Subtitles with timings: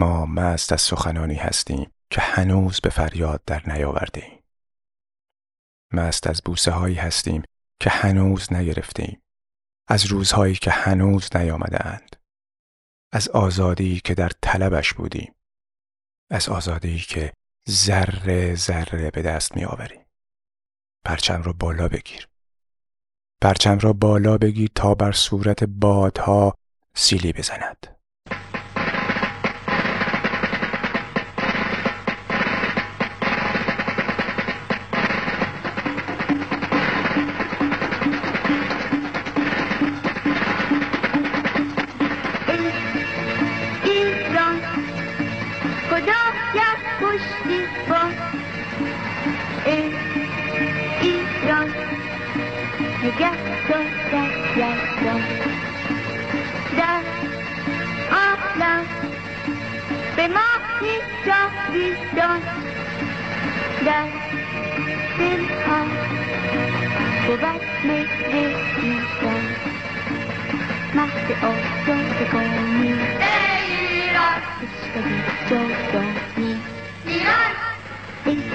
[0.00, 4.42] ما مست از سخنانی هستیم که هنوز به فریاد در نیاورده
[5.92, 7.42] مست از بوسه هایی هستیم
[7.80, 9.22] که هنوز نگرفتیم.
[9.88, 12.16] از روزهایی که هنوز نیامده اند.
[13.12, 15.34] از آزادی که در طلبش بودیم.
[16.30, 17.32] از آزادی که
[17.70, 20.06] ذره ذره به دست می آوریم.
[21.04, 22.28] پرچم را بالا بگیر.
[23.42, 26.54] پرچم را بالا بگیر تا بر صورت بادها
[26.94, 27.99] سیلی بزند.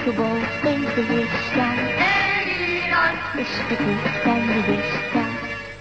[0.06, 1.76] تو با ای بهشتن
[2.46, 3.14] ایران.
[3.38, 3.84] عشق تو
[4.24, 5.30] در نوشتن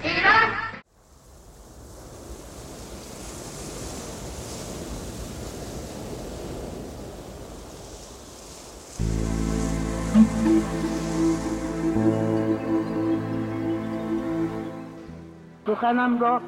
[0.03, 0.49] ایران.
[15.67, 16.41] سخنم را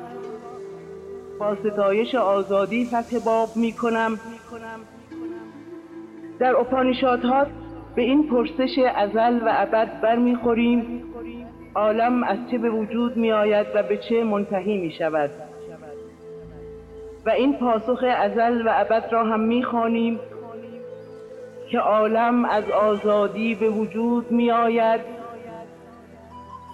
[1.40, 4.20] با ستایش آزادی فتح باب می کنم
[6.40, 7.67] در اپانیشادها
[7.98, 11.04] به این پرسش ازل و ابد برمیخوریم.
[11.76, 15.30] عالم از چه به وجود می آید و به چه منتهی می شود
[17.26, 20.20] و این پاسخ ازل و ابد را هم می خوانیم
[21.70, 25.02] که عالم از آزادی به وجود می آید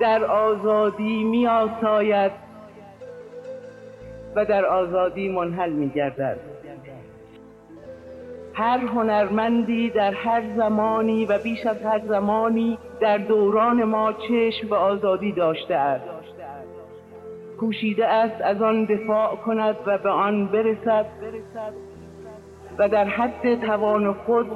[0.02, 2.32] در آزادی می آساید
[4.36, 6.40] و در آزادی منحل می گردد
[8.54, 14.76] هر هنرمندی در هر زمانی و بیش از هر زمانی در دوران ما چشم به
[14.76, 16.06] آزادی داشته است.
[17.60, 21.06] کوشیده است از آن دفاع کند و به آن برسد
[22.78, 24.48] و در حد توان خود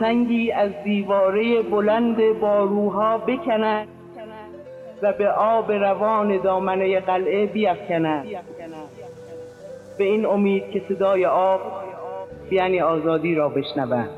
[0.00, 3.88] سنگی از دیواره بلند باروها بکند
[5.02, 8.26] و به آب روان دامنه قلعه بیفکند.
[9.98, 11.60] به این امید که صدای آب
[12.50, 14.10] یعنی آزادی را بشنوند.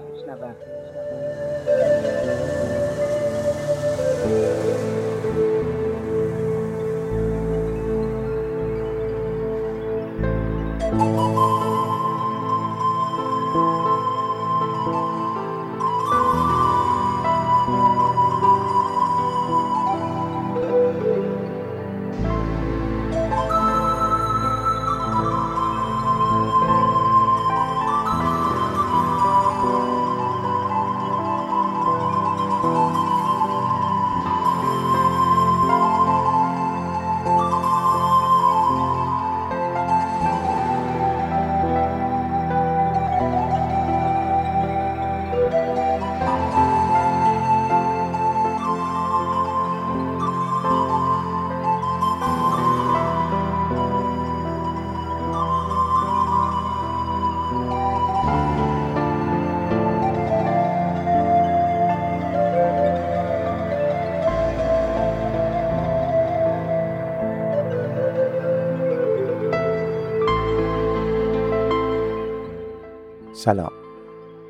[73.45, 73.73] سلام.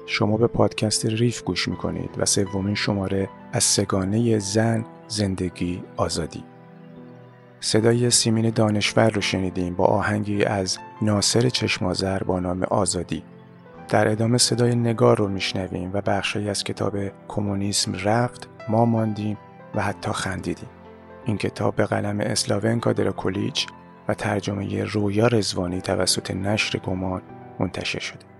[0.07, 6.45] شما به پادکست ریف گوش می‌کنید و سومین شماره از سگانه زن زندگی آزادی.
[7.61, 13.23] صدای سیمین دانشور رو شنیدیم با آهنگی از ناصر چشمازر با نام آزادی.
[13.89, 16.97] در ادامه صدای نگار رو میشنویم و بخشی از کتاب
[17.29, 19.38] کمونیسم رفت ما ماندیم
[19.75, 20.71] و حتی خندیدیم.
[21.25, 23.67] این کتاب به قلم اسلاونکا دراکولیچ
[24.09, 27.23] و ترجمه رویا رزوانی توسط نشر گمان
[27.59, 28.31] منتشر شده.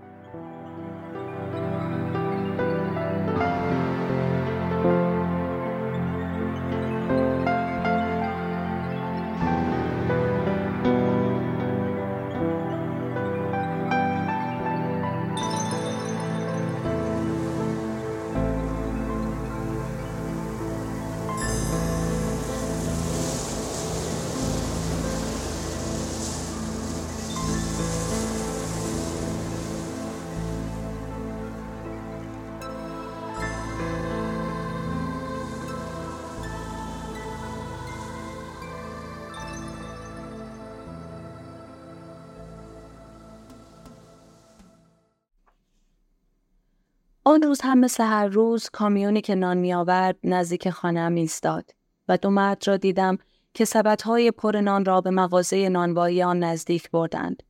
[47.33, 51.71] آن روز هم مثل هر روز کامیونی که نان می آورد نزدیک خانه‌ام ایستاد
[52.07, 53.17] و دو مرد را دیدم
[53.53, 57.43] که سبدهای پر نان را به مغازه نانوایی آن نزدیک بردند.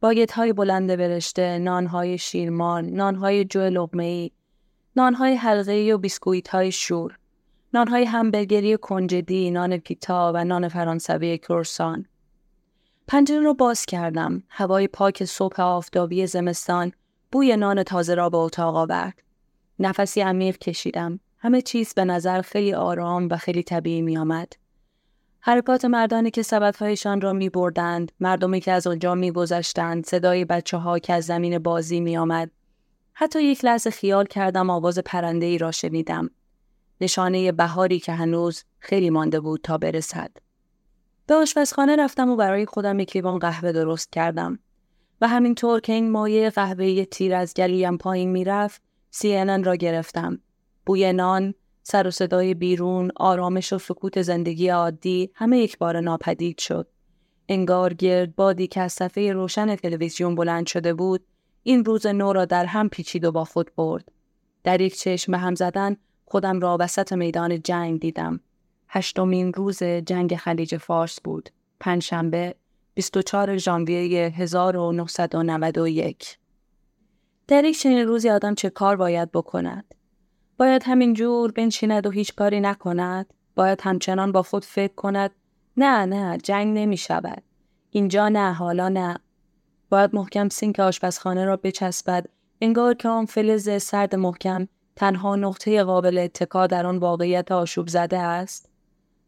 [0.00, 4.30] باگت های بلند برشته، نانهای شیرمان، نانهای جو لغمه‌ای،
[4.96, 7.18] نانهای حلقه‌ای و بیسکویت های شور،
[7.74, 12.06] نانهای همبرگری کنجدی، نان پیتا و نان فرانسوی کرسان.
[13.08, 14.42] پنجره را باز کردم.
[14.48, 16.92] هوای پاک صبح آفتابی زمستان
[17.32, 19.22] بوی نان تازه را به اتاق آورد.
[19.78, 21.20] نفسی عمیق کشیدم.
[21.38, 24.52] همه چیز به نظر خیلی آرام و خیلی طبیعی می آمد.
[25.40, 30.76] حرکات مردانی که سبدهایشان را می بردند، مردمی که از آنجا می گذشتند، صدای بچه
[30.76, 32.50] ها که از زمین بازی می آمد.
[33.12, 36.30] حتی یک لحظه خیال کردم آواز پرنده ای را شنیدم.
[37.00, 40.30] نشانه بهاری که هنوز خیلی مانده بود تا برسد.
[41.26, 44.58] به آشپزخانه رفتم و برای خودم یک لیوان قهوه درست کردم.
[45.20, 48.82] و همینطور که این مایه قهوه تیر از گلویم پایین می‌رفت
[49.14, 50.38] CNN را گرفتم.
[50.86, 56.58] بوی نان، سر و صدای بیرون، آرامش و سکوت زندگی عادی همه یک بار ناپدید
[56.58, 56.86] شد.
[57.48, 61.24] انگار گرد بادی که از صفحه روشن تلویزیون بلند شده بود،
[61.62, 64.12] این روز نو را در هم پیچید و با خود برد.
[64.64, 68.40] در یک چشم هم زدن خودم را وسط میدان جنگ دیدم.
[68.88, 71.50] هشتمین روز جنگ خلیج فارس بود.
[71.80, 72.54] پنجشنبه
[72.94, 76.38] 24 ژانویه 1991
[77.48, 79.94] در یک چنین روزی آدم چه کار باید بکند؟
[80.56, 85.30] باید همین جور بنشیند و هیچ کاری نکند؟ باید همچنان با خود فکر کند
[85.76, 87.42] نه نه جنگ نمی شود.
[87.90, 89.18] اینجا نه حالا نه.
[89.90, 92.26] باید محکم سینک آشپزخانه را بچسبد
[92.60, 98.18] انگار که آن فلز سرد محکم تنها نقطه قابل اتکا در آن واقعیت آشوب زده
[98.18, 98.70] است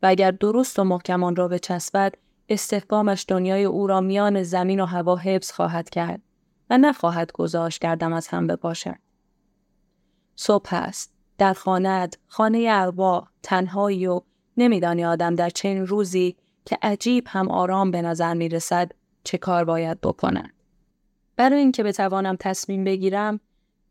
[0.02, 2.14] و اگر درست و محکم آن را بچسبد
[2.48, 6.20] استحکامش دنیای او را میان زمین و هوا حفظ خواهد کرد
[6.70, 8.98] و نخواهد گذاشت گردم از هم بپاشد.
[10.36, 11.12] صبح است.
[11.38, 14.20] در خانت، خانه اروا، تنهایی و
[14.56, 18.92] نمیدانی آدم در چنین روزی که عجیب هم آرام به نظر می رسد
[19.24, 20.50] چه کار باید بکنم.
[21.36, 23.40] برای اینکه بتوانم تصمیم بگیرم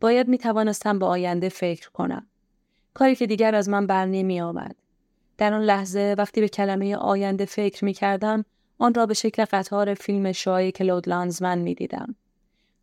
[0.01, 2.27] باید می توانستم به آینده فکر کنم.
[2.94, 4.75] کاری که دیگر از من بر نمی آمد.
[5.41, 8.45] در آن لحظه وقتی به کلمه آینده فکر می کردم
[8.77, 12.15] آن را به شکل قطار فیلم شای کلود لانزمن می دیدم.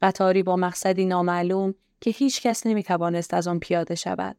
[0.02, 4.37] قطاری با مقصدی نامعلوم که هیچ کس نمی توانست از آن پیاده شود.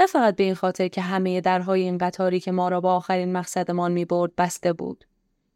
[0.00, 3.32] نه فقط به این خاطر که همه درهای این قطاری که ما را با آخرین
[3.32, 5.04] مقصدمان می برد بسته بود.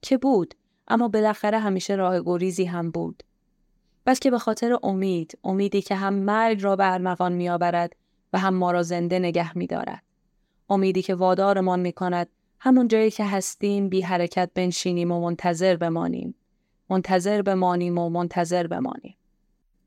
[0.03, 0.55] که بود
[0.89, 3.23] اما بالاخره همیشه راه گریزی هم بود.
[4.21, 7.97] که به خاطر امید، امیدی که هم مرگ را به ارمغان می آورد
[8.33, 10.03] و هم ما را زنده نگه می دارد.
[10.73, 12.29] امیدی که وادارمان می کند
[12.61, 16.35] همون جایی که هستیم بی حرکت بنشینیم و منتظر بمانیم.
[16.91, 19.17] منتظر بمانیم و منتظر بمانیم.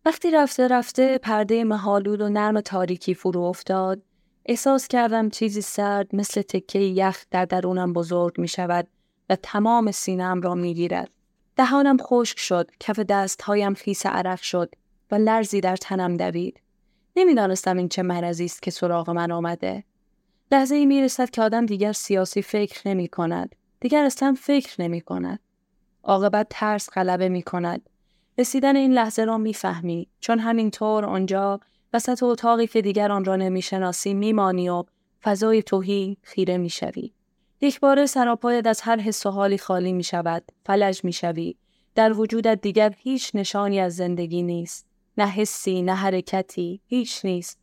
[0.05, 4.01] وقتی رفته رفته پرده مهالود و نرم تاریکی فرو افتاد،
[4.45, 8.87] احساس کردم چیزی سرد مثل تکه یخ در درونم بزرگ می شود
[9.29, 11.09] و تمام سینم را می گیرد.
[11.55, 14.75] دهانم خشک شد، کف دستهایم خیس عرق شد
[15.11, 16.61] و لرزی در تنم دوید.
[17.15, 19.83] نمی‌دانستم این چه مرضی است که سراغ من آمده.
[20.51, 23.55] لحظه ای می رسد که آدم دیگر سیاسی فکر نمی کند.
[23.79, 25.39] دیگر اصلا فکر نمی کند.
[26.03, 27.89] عاقبت ترس غلبه می کند.
[28.37, 31.59] رسیدن این لحظه را می‌فهمی چون همینطور آنجا
[31.93, 34.83] وسط اتاقی که دیگر آن را نمی‌شناسی میمانی و
[35.23, 37.11] فضای توهی خیره می‌شوی
[37.61, 41.55] یک بار سراپایت از هر حس و حالی خالی می شود فلج می شوی
[41.95, 44.87] در وجودت دیگر هیچ نشانی از زندگی نیست
[45.17, 47.59] نه حسی نه حرکتی هیچ نیست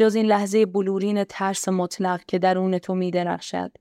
[0.00, 3.72] جز این لحظه بلورین ترس مطلق که درون تو می درخشد.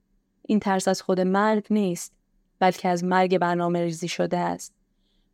[0.46, 2.14] این ترس از خود مرگ نیست
[2.60, 4.74] بلکه از مرگ برنامه ریزی شده است.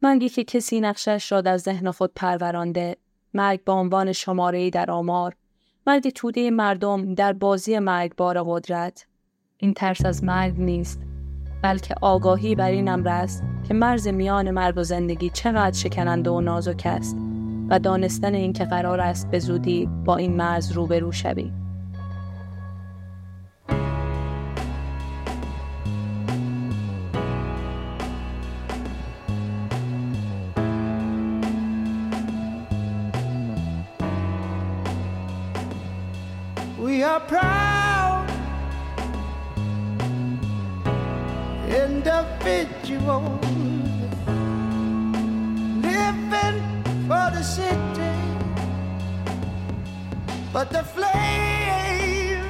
[0.02, 2.98] مرگی که کسی نقشش را در ذهن خود پرورانده
[3.34, 5.36] مرگ به عنوان شماره در آمار
[5.88, 9.06] مرگ توده مردم در بازی مرگبار قدرت
[9.58, 11.00] این ترس از مرگ نیست
[11.64, 16.42] بلکه آگاهی بر این امر است که مرز میان مرگ و زندگی چقدر شکننده و
[16.42, 17.18] نازک است
[17.70, 21.52] و دانستن اینکه قرار است به زودی با این مرز روبرو شوی.
[36.80, 38.30] We are proud
[41.84, 43.46] individuals.
[47.08, 48.14] For the city,
[50.52, 52.44] but the flames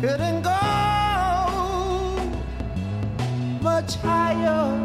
[0.00, 0.60] couldn't go
[3.60, 4.78] much higher.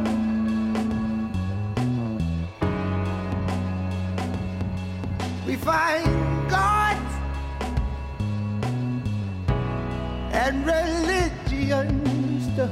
[5.45, 6.97] We find God
[10.33, 12.65] and religions to,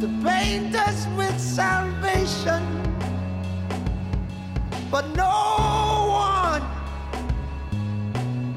[0.00, 2.85] to paint us with salvation.
[4.90, 6.62] But no one,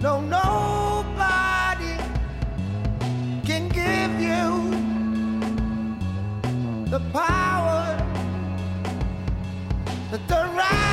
[0.01, 1.95] no, nobody
[3.45, 4.69] can give you
[6.89, 7.99] the power
[10.27, 10.88] the right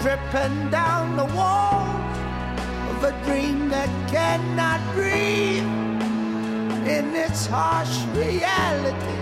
[0.00, 2.18] dripping down the walls
[2.90, 5.62] of a dream that cannot breathe
[6.88, 9.19] in its harsh reality.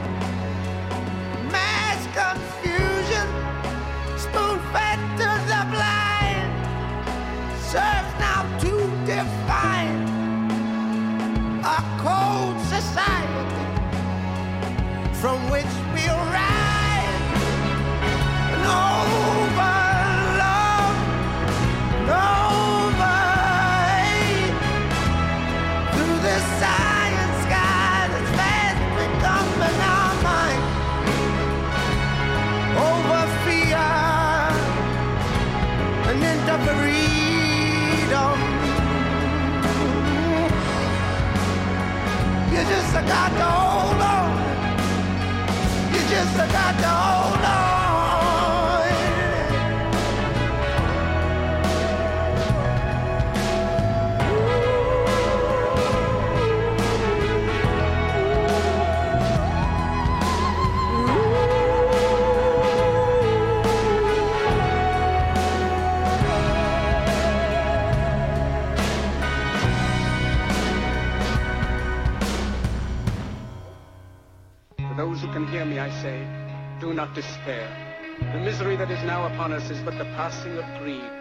[79.38, 81.12] Upon us is but the passing of greed,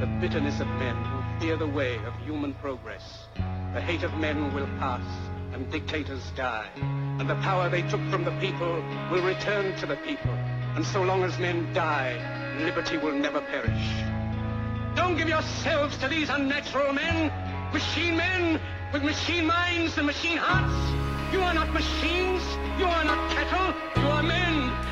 [0.00, 3.28] the bitterness of men who fear the way of human progress.
[3.74, 5.06] The hate of men will pass,
[5.52, 9.94] and dictators die, and the power they took from the people will return to the
[9.98, 10.32] people.
[10.74, 12.18] And so long as men die,
[12.58, 13.86] liberty will never perish.
[14.96, 17.30] Don't give yourselves to these unnatural men,
[17.72, 18.60] machine men
[18.92, 20.74] with machine minds and machine hearts.
[21.32, 22.42] You are not machines.
[22.80, 24.02] You are not cattle.
[24.02, 24.49] You are men.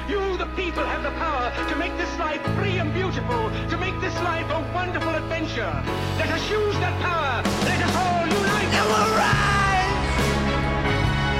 [0.08, 4.00] You, the people, have the power to make this life free and beautiful, to make
[4.00, 5.70] this life a wonderful adventure.
[6.16, 7.42] Let us use that power.
[7.68, 8.72] Let us all unite.
[8.72, 9.58] and we'll rise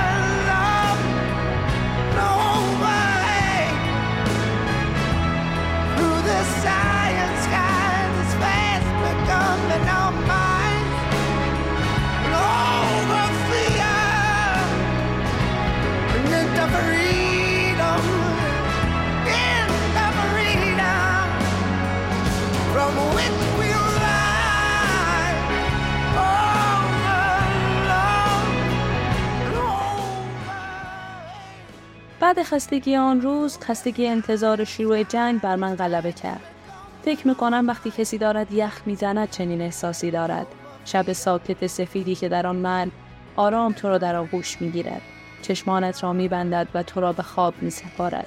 [32.30, 36.40] بعد خستگی آن روز خستگی انتظار شروع جنگ بر من غلبه کرد
[37.04, 40.46] فکر می‌کنم وقتی کسی دارد یخ می‌زند چنین احساسی دارد
[40.84, 42.90] شب ساکت سفیدی که در آن من
[43.37, 45.00] آرام تو را در آغوش می‌گیرد
[45.42, 48.26] چشمانت را میبندد و تو را به خواب میسپارد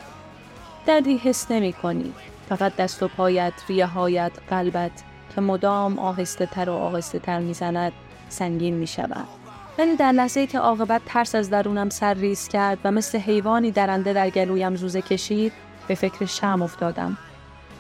[0.86, 2.14] دردی حس نمی کنی.
[2.50, 5.04] فقط دست و پایت، ریه هایت، قلبت
[5.36, 7.92] که مدام آهسته تر و آهسته تر می‌زند
[8.30, 9.43] سنگین می شود.
[9.78, 14.14] ولی در لحظه که عاقبت ترس از درونم سر ریز کرد و مثل حیوانی درنده
[14.14, 15.54] در گلویم زوزه کشید
[15.88, 17.18] به فکر شم افتادم.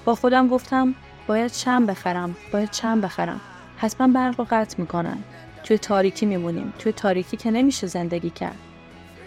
[0.05, 0.95] با خودم گفتم
[1.27, 3.41] باید شم بخرم، باید شم بخرم.
[3.77, 5.17] حتما برق رو قطع می‌کنن.
[5.63, 8.57] توی تاریکی میمونیم، توی تاریکی که نمیشه زندگی کرد.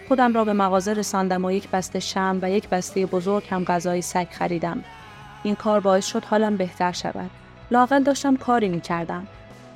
[0.07, 4.01] خودم را به مغازه رساندم و یک بسته شم و یک بسته بزرگ هم غذای
[4.01, 4.83] سگ خریدم.
[5.43, 7.29] این کار باعث شد حالم بهتر شود.
[7.71, 9.27] لاقل داشتم کاری می کردم.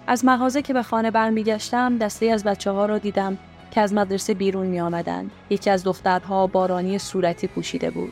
[0.08, 3.38] از مغازه که به خانه برمیگشتم دسته از بچه ها را دیدم
[3.72, 5.32] که از مدرسه بیرون می آمدن.
[5.50, 8.12] یکی از دخترها بارانی صورتی پوشیده بود.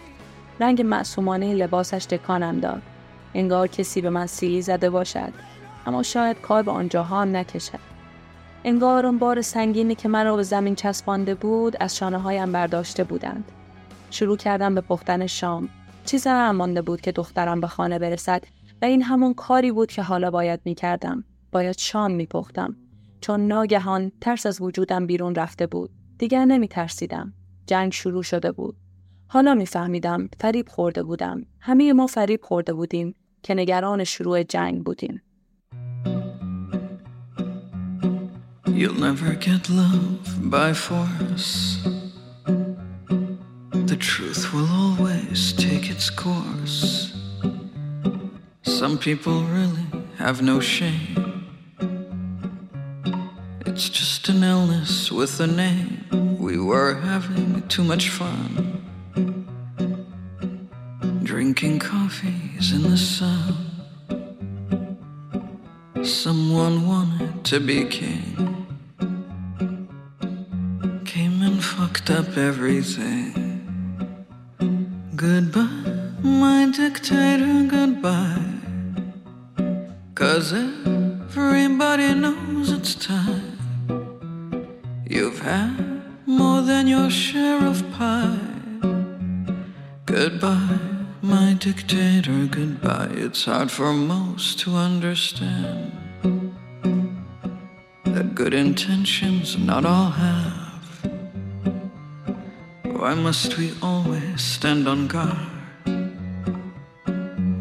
[0.60, 2.82] رنگ معصومانه لباسش تکانم داد.
[3.34, 5.34] انگار کسی به من سیلی زده باشد.
[5.86, 7.80] اما شاید کار به آنجاها هم نکشد.
[8.64, 13.52] انگار اون بار سنگینی که مرا به زمین چسبانده بود از شانه هایم برداشته بودند.
[14.12, 15.70] شروع کردم به پختن شام.
[16.06, 18.44] چیزی هم مانده بود که دخترم به خانه برسد
[18.82, 21.24] و این همون کاری بود که حالا باید می کردم.
[21.52, 22.76] باید شام می پختم.
[23.22, 25.90] چون ناگهان ترس از وجودم بیرون رفته بود.
[26.18, 27.34] دیگر نمی ترسیدم.
[27.68, 28.76] جنگ شروع شده بود.
[29.28, 31.46] حالا میفهمیدم فریب خورده بودم.
[31.60, 35.22] همه ما فریب خورده بودیم که نگران شروع جنگ بودیم.
[38.66, 41.50] You'll never get love by force.
[43.92, 47.14] The truth will always take its course.
[48.62, 49.88] Some people really
[50.18, 51.29] have no shame.
[53.80, 56.04] It's just an illness with a name.
[56.38, 58.84] We were having too much fun.
[61.24, 63.56] Drinking coffees in the sun.
[66.04, 68.68] Someone wanted to be king.
[71.06, 73.32] Came and fucked up everything.
[75.16, 78.44] Goodbye, my dictator, goodbye.
[80.16, 83.49] Cause everybody knows it's time.
[85.42, 88.38] Had more than your share of pie.
[90.06, 90.80] Goodbye,
[91.22, 93.10] my dictator, goodbye.
[93.12, 95.94] It's hard for most to understand
[98.04, 101.06] that good intentions not all have.
[102.84, 105.38] Why must we always stand on guard?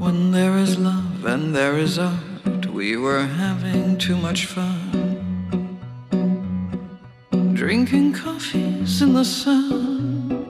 [0.02, 4.77] When there is love and there is art, we were having too much fun.
[7.88, 10.46] Drinking coffees in the sun.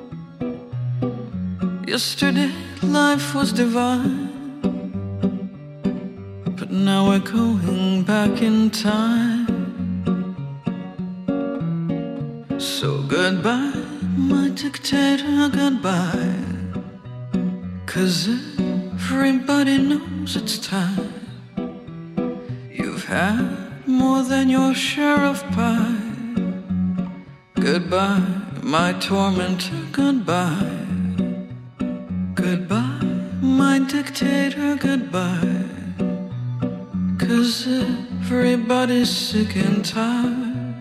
[1.87, 2.51] Yesterday
[2.83, 4.27] life was divine.
[6.59, 9.47] But now we're going back in time.
[12.59, 13.85] So goodbye,
[14.17, 16.35] my dictator, goodbye.
[17.87, 21.13] Cause everybody knows it's time.
[22.69, 26.08] You've had more than your share of pie.
[27.71, 28.23] Goodbye,
[28.63, 30.87] my tormentor, goodbye.
[32.35, 33.05] Goodbye,
[33.43, 35.67] my dictator, goodbye.
[37.19, 37.69] Cause
[38.23, 40.81] everybody's sick and tired.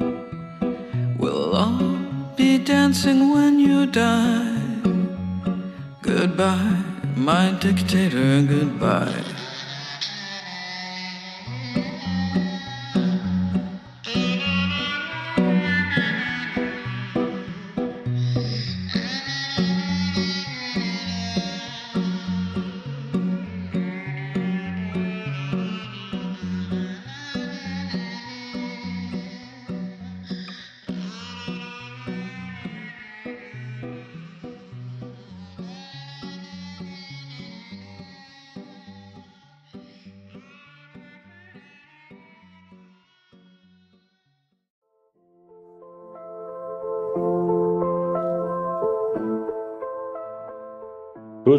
[1.19, 1.97] We'll all
[2.37, 4.61] be dancing when you die.
[6.01, 6.83] Goodbye,
[7.17, 9.36] my dictator, goodbye.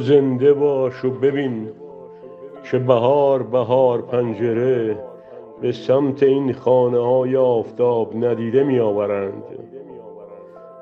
[0.09, 1.69] زنده باش و ببین
[2.71, 4.99] که بهار بهار پنجره
[5.61, 9.43] به سمت این خانه های آفتاب ندیده می آورند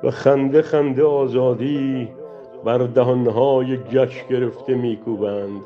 [0.03, 2.09] و خنده خنده آزادی
[2.65, 5.63] بر دهانهای گچ گرفته می کوبند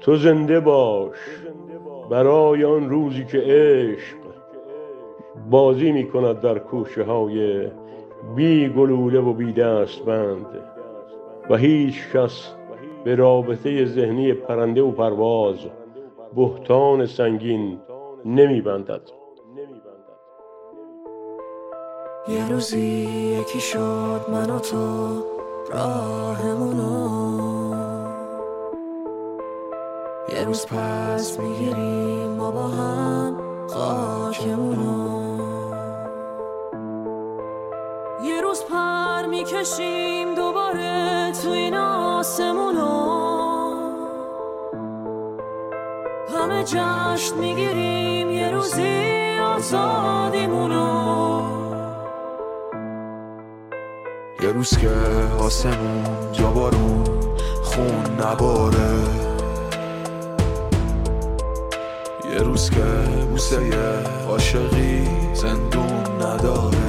[0.00, 1.18] تو زنده باش
[2.10, 4.16] برای آن روزی که عشق
[5.50, 7.68] بازی می کند در کوشه های
[8.36, 10.77] بی گلوله و بی دستبند.
[11.50, 12.54] و هیچ کس
[13.04, 15.56] به رابطه ذهنی پرنده و پرواز
[16.36, 17.80] بهتان سنگین
[18.24, 19.10] نمی بندد
[22.28, 23.08] یه روزی
[23.40, 24.76] یکی شد من و تو
[25.72, 27.28] راهمونو
[30.34, 33.36] یه روز پس می‌گیریم ما با هم
[33.68, 35.18] خاکمونو
[38.24, 40.34] یه روز پر می‌کشیم
[40.68, 42.88] دوباره تو این آسمونو
[46.34, 50.78] همه جشن می‌گیریم یه روزی آزادیمونو
[54.42, 54.90] یه روز که
[55.40, 57.04] آسمون جا بارون
[57.62, 58.98] خون نباره.
[62.32, 62.84] یه روز که
[63.30, 63.72] بوسه
[64.28, 66.87] عاشقی زندون نداره.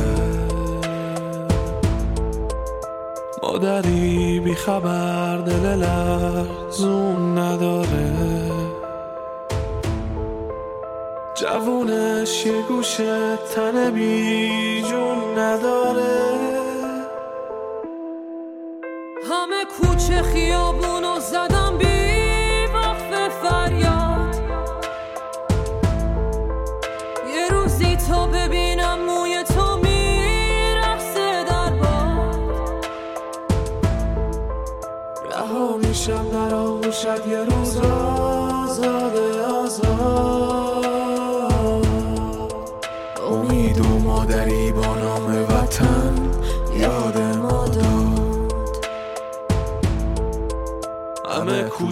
[3.49, 8.11] مادری بی خبر دل لرزون نداره.
[11.35, 16.48] جوونش یه گوشه تن بی جون نداره.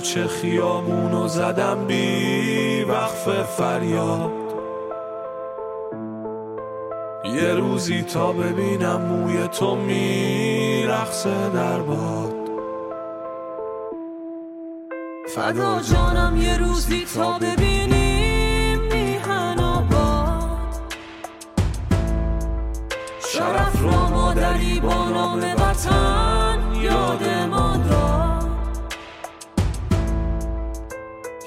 [0.08, 4.32] کوچه خیابونو زدم بی وقف فریاد.
[7.36, 12.34] یه روزی تا ببینم موی تو میرقصه در باد.
[15.36, 20.94] فدا جانم یه روزی تا ببینیم میهن آباد.
[23.20, 26.47] شرف را مادری با نام وطن.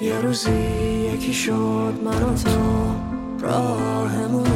[0.01, 0.51] یه روزی
[1.13, 2.49] یکی شد من و تو
[3.39, 4.51] راهمونو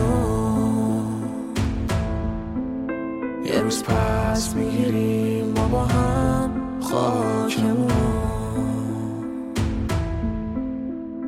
[3.45, 7.89] یه روز پس می‌گیریم ما با هم خاکمونو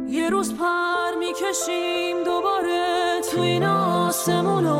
[0.09, 4.77] یه روز پر می‌کشیم دوباره تو این آسمونو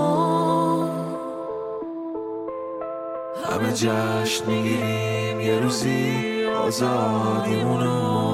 [3.46, 5.40] همه جشن می‌گیریم.
[5.40, 8.27] یه روزی آزادیمونو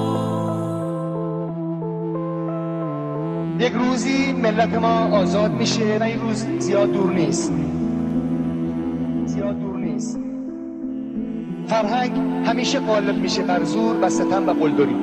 [3.64, 7.52] یک روزی ملت ما آزاد میشه و این روز زیاد دور نیست.
[9.26, 10.18] زیاد دور نیست.
[11.66, 12.12] فرهنگ
[12.46, 14.96] همیشه غالب میشه بر زور و ستم و قلدری.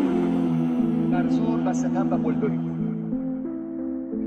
[1.12, 2.60] بر زور و ستم و قلدری.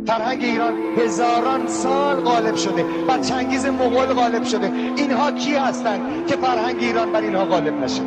[0.07, 2.85] فرهنگ ایران هزاران سال غالب شده.
[3.09, 4.73] بر چنگیز مغول غالب شده.
[4.97, 8.03] اینها کی هستند که فرهنگ ایران بر اینها غالب نشه؟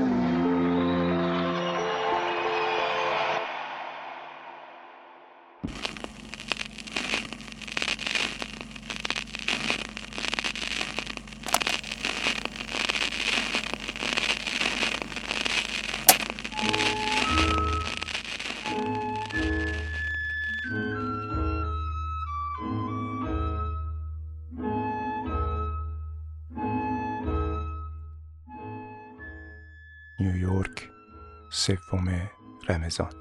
[31.67, 32.29] سوم
[32.69, 33.11] رمضان.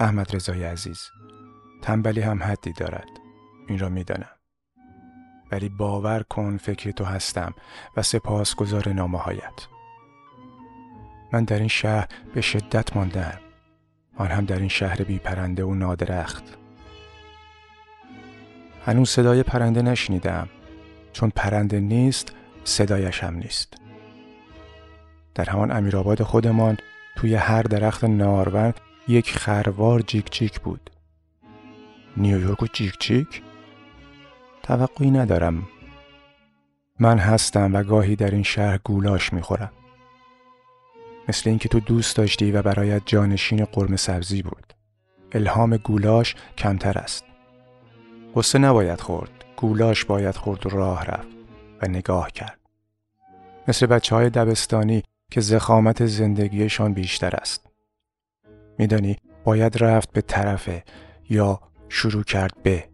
[0.00, 1.10] احمد رضای عزیز
[1.82, 3.08] تنبلی هم حدی دارد.
[3.68, 4.36] این را می‌دانم.
[5.52, 7.54] ولی باور کن فکر تو هستم
[7.96, 9.66] و سپاسگزار نامه هایت
[11.32, 13.40] من در این شهر به شدت ماندم.
[14.16, 16.44] آن هم در این شهر بی پرنده و نادرخت.
[18.86, 20.48] هنوز صدای پرنده نشنیدم.
[21.12, 22.32] چون پرنده نیست
[22.64, 23.83] صدایش هم نیست.
[25.34, 26.76] در همان امیرآباد خودمان
[27.16, 28.74] توی هر درخت نارون
[29.08, 30.90] یک خروار جیک جیک بود.
[32.16, 33.42] نیویورک و جیک جیک؟
[34.62, 35.68] توقعی ندارم.
[36.98, 39.70] من هستم و گاهی در این شهر گولاش می‌خورم.
[41.28, 44.74] مثل اینکه تو دوست داشتی و برایت جانشین قرم سبزی بود.
[45.32, 47.24] الهام گولاش کمتر است.
[48.34, 49.44] قصه نباید خورد.
[49.56, 51.28] گولاش باید خورد و راه رفت
[51.82, 52.58] و نگاه کرد.
[53.68, 55.02] مثل بچه های دبستانی
[55.34, 57.66] که زخامت زندگیشان بیشتر است.
[58.78, 60.84] میدانی باید رفت به طرفه
[61.30, 62.84] یا شروع کرد به.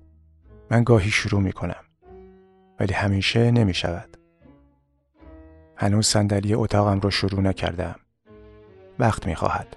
[0.70, 1.85] من گاهی شروع می کنم
[2.81, 4.16] ولی همیشه نمی شود
[5.76, 7.96] هنوز صندلی اتاقم را شروع نکردم.
[8.98, 9.76] وقت می خواهد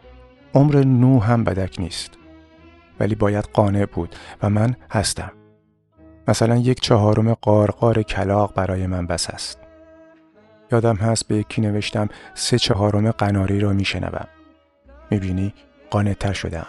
[0.54, 2.12] عمر نو هم بدک نیست
[3.00, 5.32] ولی باید قانع بود و من هستم.
[6.28, 9.63] مثلا یک چهارم قارقار کلاق برای من بس است.
[10.74, 14.28] یادم هست به یکی نوشتم سه چهارم قناری را میشنوم.
[15.12, 15.54] می‌بینی؟
[15.90, 16.68] قانعتر شدم.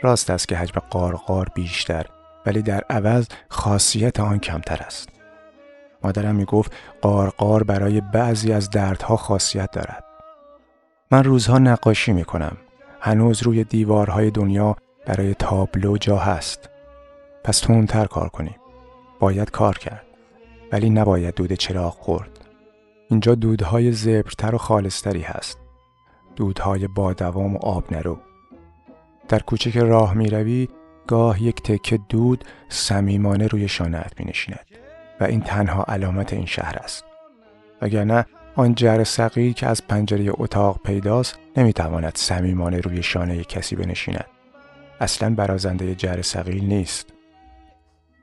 [0.00, 2.06] راست است که حجم قارقار بیشتر
[2.46, 5.08] ولی در عوض خاصیت آن کمتر است.
[6.04, 10.04] مادرم می‌گفت قارقار برای بعضی از دردها خاصیت دارد.
[11.10, 12.56] من روزها نقاشی می‌کنم.
[13.00, 14.76] هنوز روی دیوارهای دنیا
[15.06, 16.70] برای تابلو جا هست.
[17.44, 18.56] پس تندتر کار کنیم.
[19.20, 20.06] باید کار کرد.
[20.72, 22.41] ولی نباید دود چراغ خورد.
[23.12, 25.58] اینجا دودهای زبرتر و خالصتری هست.
[26.36, 28.18] دودهای با دوام و آب نرو.
[29.28, 30.68] در کوچه که راه می روی
[31.06, 34.66] گاه یک تکه دود صمیمانه روی شانهت می نشیند
[35.20, 37.04] و این تنها علامت این شهر است.
[37.82, 44.26] وگرنه آن جر سقی که از پنجره اتاق پیداست نمی‌تواند صمیمانه روی شانه کسی بنشیند.
[45.00, 47.06] اصلا برازنده جر سقیل نیست.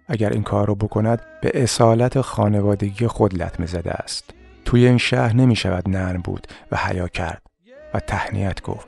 [0.07, 4.38] اگر این کار را بکند به اصالت خانوادگی خود لطمه زده است.
[4.69, 7.41] توی این شهر نمی شود نرم بود و حیا کرد
[7.93, 8.87] و تهنیت گفت.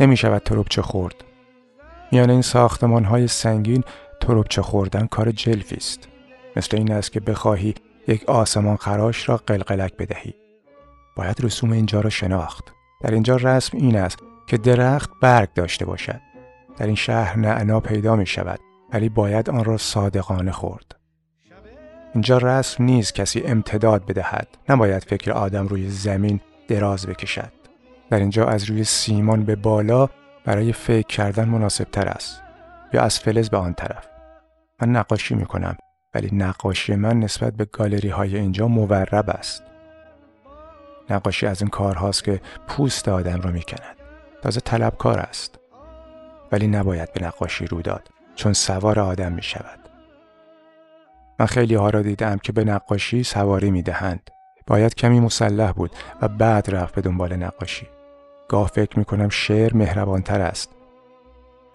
[0.00, 1.14] نمی شود تربچه خورد.
[2.12, 3.84] میان این ساختمان های سنگین
[4.20, 6.08] تربچه خوردن کار جلفی است.
[6.56, 7.74] مثل این است که بخواهی
[8.06, 10.34] یک آسمان خراش را قلقلک بدهی.
[11.16, 12.64] باید رسوم اینجا را شناخت.
[13.00, 16.20] در اینجا رسم این است که درخت برگ داشته باشد.
[16.76, 18.60] در این شهر نعنا پیدا می شود
[18.92, 20.97] ولی باید آن را صادقانه خورد.
[22.14, 24.48] اینجا رسم نیست کسی امتداد بدهد.
[24.68, 27.52] نباید فکر آدم روی زمین دراز بکشد.
[28.10, 30.08] در اینجا از روی سیمان به بالا
[30.44, 32.42] برای فکر کردن مناسب تر است.
[32.92, 34.08] یا از فلز به آن طرف.
[34.82, 35.76] من نقاشی می کنم
[36.14, 39.62] ولی نقاشی من نسبت به گالری های اینجا مورب است.
[41.10, 43.96] نقاشی از این کارهاست که پوست آدم را می کند
[44.42, 45.58] تازه طلبکار است.
[46.52, 49.77] ولی نباید به نقاشی رو داد چون سوار آدم می شود
[51.38, 54.30] من خیلی ها را دیدم که به نقاشی سواری می دهند
[54.66, 55.90] باید کمی مسلح بود
[56.22, 57.86] و بعد رفت به دنبال نقاشی.
[58.48, 60.74] گاه فکر می کنم شعر مهربانتر است.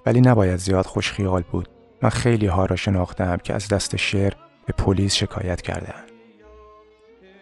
[0.06, 1.69] ولی نباید زیاد خوش خیال بود.
[2.02, 4.34] من خیلی ها را شناختم که از دست شعر
[4.65, 6.12] به پلیس شکایت کردند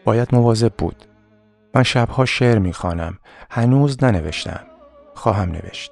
[0.06, 1.06] باید مواظب بود.
[1.76, 3.18] من شبها شعر می‌خوانم.
[3.52, 4.64] هنوز ننوشتم.
[5.14, 5.92] خواهم نوشت.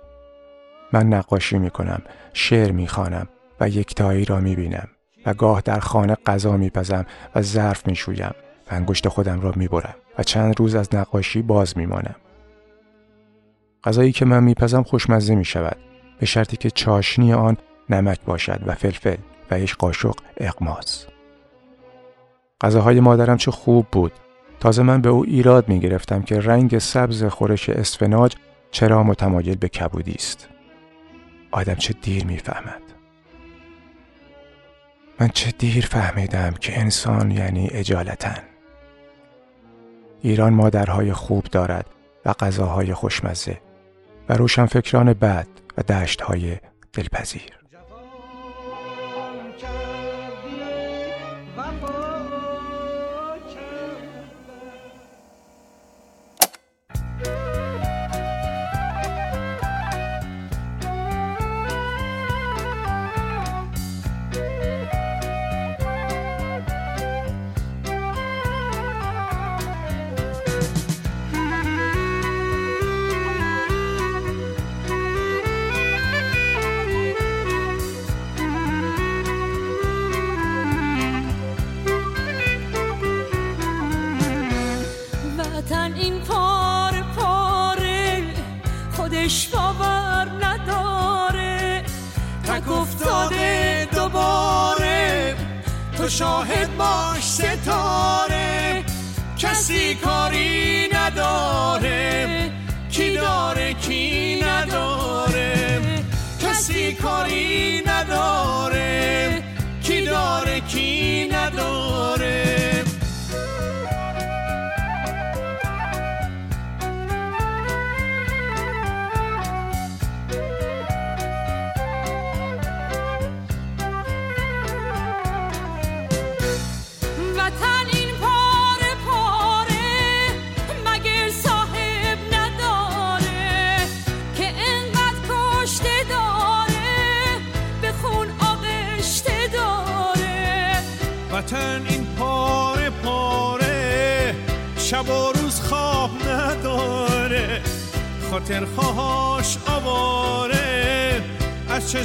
[0.94, 2.02] من نقاشی می‌کنم
[2.34, 3.28] شعر می‌خوانم
[3.60, 4.88] و یکتایی را می‌بینم.
[5.26, 7.06] و گاه در خانه غذا میپزم
[7.36, 8.32] و ظرف می‌شویم.
[8.72, 12.16] و انگشت خودم را می‌برم و چند روز از نقاشی باز میمانم.
[13.84, 15.78] غذایی که من میپزم خوشمزه می‌شود
[16.20, 17.58] به شرطی که چاشنی آن
[17.90, 19.18] نمک باشد و فلفل
[19.52, 21.06] و یک قاشق اقماز
[22.62, 24.12] غذاهای مادرم چه خوب بود.
[24.60, 28.36] تازه من به او ایراد می گرفتم که رنگ سبز خورش اسفناج
[28.72, 30.50] چرا متمایل به کبودی است.
[31.52, 32.89] آدم چه دیر می‌فهمد.
[35.20, 38.44] من چه دیر فهمیدم که انسان یعنی اجالتن
[40.22, 41.86] ایران مادرهای خوب دارد
[42.26, 43.62] و غذاهای خوشمزه
[44.30, 46.58] و روشنفکران بد و دشتهای
[46.94, 47.59] دلپذیر.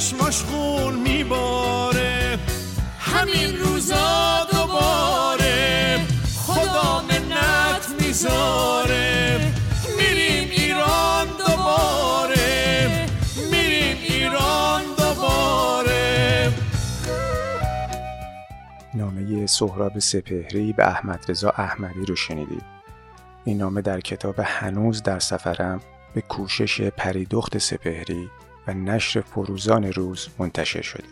[0.04, 2.38] چشماش خون میباره.
[2.98, 6.00] همین روزا دوباره
[6.36, 9.40] خدا منت می‌ذاره.
[9.98, 13.06] میریم ایران دوباره.
[13.50, 16.52] میریم ایران دوباره.
[18.94, 22.64] نامه سهراب سپهری به احمد رضا احمدی رو شنیدید.
[23.44, 25.80] این نامه در کتاب هنوز در سفرم
[26.14, 28.30] به کوشش پریدخت سپهری
[28.66, 31.04] و نشر فروزان روز منتشر شده.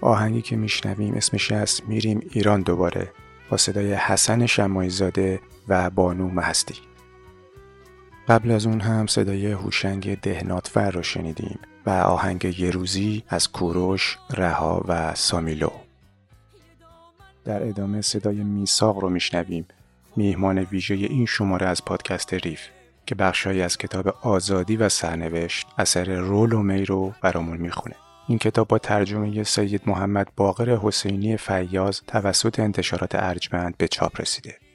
[0.00, 3.12] آهنگی که میشنویم اسمش است میریم ایران دوباره
[3.50, 6.74] با صدای حسن شمایی زاده و بانو مهستی.
[8.28, 14.18] قبل از اون هم صدای هوشنگ دهناتفر رو شنیدیم و آهنگ یه روزی از کوروش،
[14.30, 15.70] رها و سامیلو.
[17.44, 19.66] در ادامه صدای میساق رو میشنویم
[20.16, 22.60] میهمان ویژه این شماره از پادکست ریف
[23.06, 27.96] که بخشهایی از کتاب آزادی و سرنوشت اثر رول و می رو برامون می‌خونه.
[28.28, 34.69] این کتاب با ترجمه سید محمد باقر حسینی فیاض توسط انتشارات ارجمند به چاپ رسیده.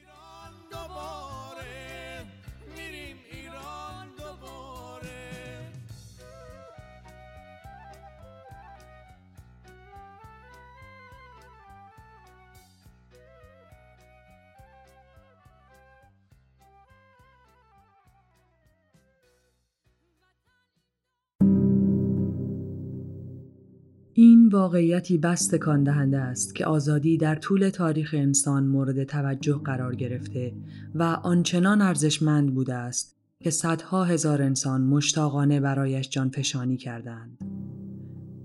[24.48, 30.52] واقعیتی بس تکان دهنده است که آزادی در طول تاریخ انسان مورد توجه قرار گرفته
[30.94, 37.38] و آنچنان ارزشمند بوده است که صدها هزار انسان مشتاقانه برایش جانفشانی کردند.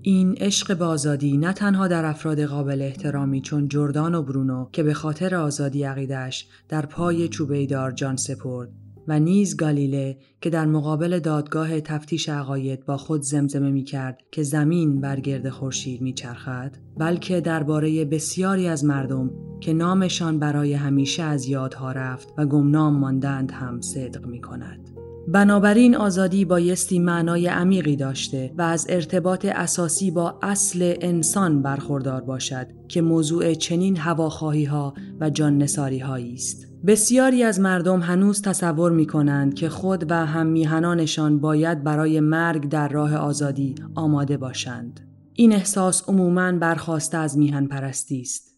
[0.02, 4.82] این عشق به آزادی نه تنها در افراد قابل احترامی چون جردان و برونو که
[4.82, 8.68] به خاطر آزادی عقیدش در پای چوبیدار جان سپرد
[9.08, 14.42] و نیز گالیله که در مقابل دادگاه تفتیش عقاید با خود زمزمه می کرد که
[14.42, 21.22] زمین بر گرد خورشید می چرخد بلکه درباره بسیاری از مردم که نامشان برای همیشه
[21.22, 24.88] از یادها رفت و گمنام ماندند هم صدق می کند.
[25.28, 32.66] بنابراین آزادی بایستی معنای عمیقی داشته و از ارتباط اساسی با اصل انسان برخوردار باشد
[32.88, 36.71] که موضوع چنین هواخواهی ها و جان است.
[36.86, 42.68] بسیاری از مردم هنوز تصور می کنند که خود و هم میهنانشان باید برای مرگ
[42.68, 45.00] در راه آزادی آماده باشند.
[45.34, 48.51] این احساس عموماً برخواسته از میهن پرستی است.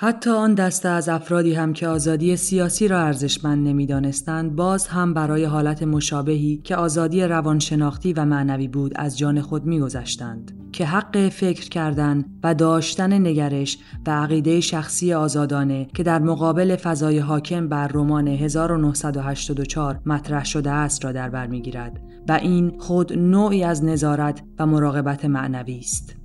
[0.00, 5.44] حتی آن دسته از افرادی هم که آزادی سیاسی را ارزشمند نمی‌دانستند باز هم برای
[5.44, 11.68] حالت مشابهی که آزادی روانشناختی و معنوی بود از جان خود میگذشتند که حق فکر
[11.68, 18.28] کردن و داشتن نگرش و عقیده شخصی آزادانه که در مقابل فضای حاکم بر رمان
[18.28, 24.66] 1984 مطرح شده است را در بر می‌گیرد و این خود نوعی از نظارت و
[24.66, 26.17] مراقبت معنوی است.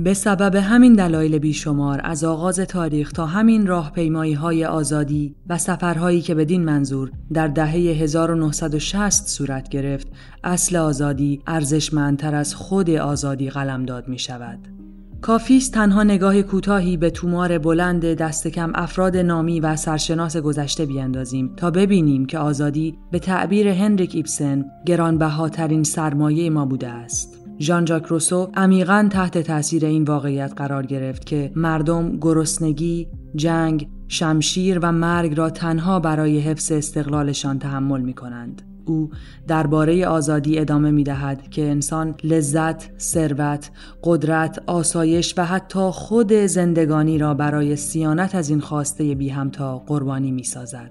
[0.00, 6.20] به سبب همین دلایل بیشمار از آغاز تاریخ تا همین راهپیمایی های آزادی و سفرهایی
[6.20, 10.06] که بدین منظور در دهه 1960 صورت گرفت
[10.44, 14.58] اصل آزادی ارزشمندتر از خود آزادی قلمداد می شود.
[15.20, 21.54] کافیست تنها نگاه کوتاهی به تومار بلند دست کم افراد نامی و سرشناس گذشته بیاندازیم
[21.56, 27.37] تا ببینیم که آزادی به تعبیر هنریک ایبسن گرانبهاترین سرمایه ما بوده است.
[27.60, 34.78] ژان ژاک روسو عمیقا تحت تاثیر این واقعیت قرار گرفت که مردم گرسنگی، جنگ، شمشیر
[34.82, 38.62] و مرگ را تنها برای حفظ استقلالشان تحمل می کنند.
[38.86, 39.10] او
[39.48, 43.70] درباره آزادی ادامه می دهد که انسان لذت، ثروت،
[44.04, 50.30] قدرت، آسایش و حتی خود زندگانی را برای سیانت از این خواسته بی همتا قربانی
[50.30, 50.90] می سازد.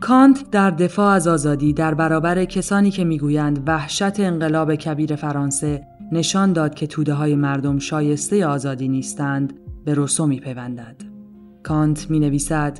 [0.00, 6.52] کانت در دفاع از آزادی در برابر کسانی که می‌گویند وحشت انقلاب کبیر فرانسه نشان
[6.52, 9.52] داد که توده های مردم شایسته آزادی نیستند
[9.84, 10.96] به روسو می پیوندد.
[11.62, 12.78] کانت می نویسد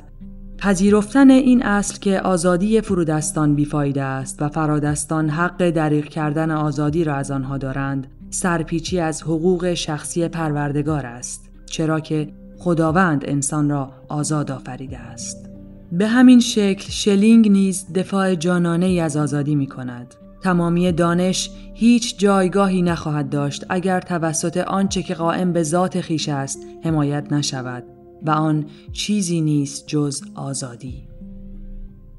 [0.57, 7.15] پذیرفتن این اصل که آزادی فرودستان بیفایده است و فرادستان حق دریغ کردن آزادی را
[7.15, 14.51] از آنها دارند سرپیچی از حقوق شخصی پروردگار است چرا که خداوند انسان را آزاد
[14.51, 15.49] آفریده است
[15.91, 22.19] به همین شکل شلینگ نیز دفاع جانانه ای از آزادی می کند تمامی دانش هیچ
[22.19, 27.83] جایگاهی نخواهد داشت اگر توسط آنچه که قائم به ذات خیش است حمایت نشود
[28.25, 31.07] و آن چیزی نیست جز آزادی.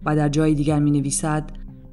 [0.07, 1.45] و در جای دیگر می نویسد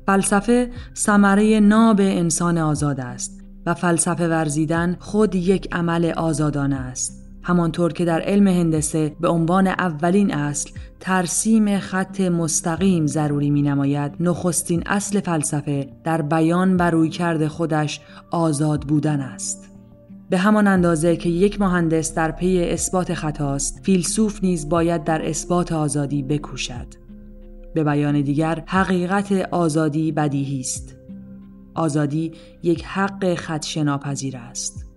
[0.06, 7.21] فلسفه ثمره ناب انسان آزاد است و فلسفه ورزیدن خود یک عمل آزادانه است.
[7.52, 14.12] همانطور که در علم هندسه به عنوان اولین اصل ترسیم خط مستقیم ضروری می نماید
[14.20, 19.70] نخستین اصل فلسفه در بیان بر روی کرده خودش آزاد بودن است.
[20.30, 25.72] به همان اندازه که یک مهندس در پی اثبات خطاست، فیلسوف نیز باید در اثبات
[25.72, 26.88] آزادی بکوشد.
[27.74, 30.96] به بیان دیگر حقیقت آزادی بدیهی است.
[31.74, 32.32] آزادی
[32.64, 34.91] یک حق خدشناپذیر است.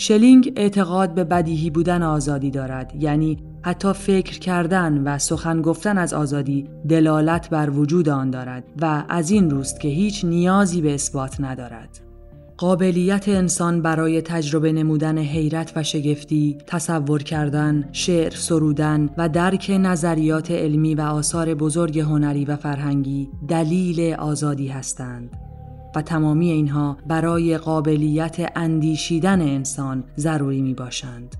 [0.00, 6.14] شلینگ اعتقاد به بدیهی بودن آزادی دارد یعنی حتی فکر کردن و سخن گفتن از
[6.14, 11.40] آزادی دلالت بر وجود آن دارد و از این روست که هیچ نیازی به اثبات
[11.40, 12.00] ندارد.
[12.56, 20.50] قابلیت انسان برای تجربه نمودن حیرت و شگفتی، تصور کردن، شعر سرودن و درک نظریات
[20.50, 25.47] علمی و آثار بزرگ هنری و فرهنگی دلیل آزادی هستند.
[25.96, 31.36] و تمامی اینها برای قابلیت اندیشیدن انسان ضروری می باشند.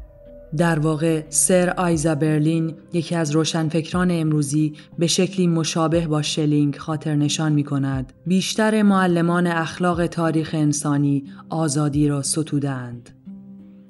[0.56, 7.14] در واقع سر آیزا برلین یکی از روشنفکران امروزی به شکلی مشابه با شلینگ خاطر
[7.14, 13.10] نشان می کند بیشتر معلمان اخلاق تاریخ انسانی آزادی را ستودند.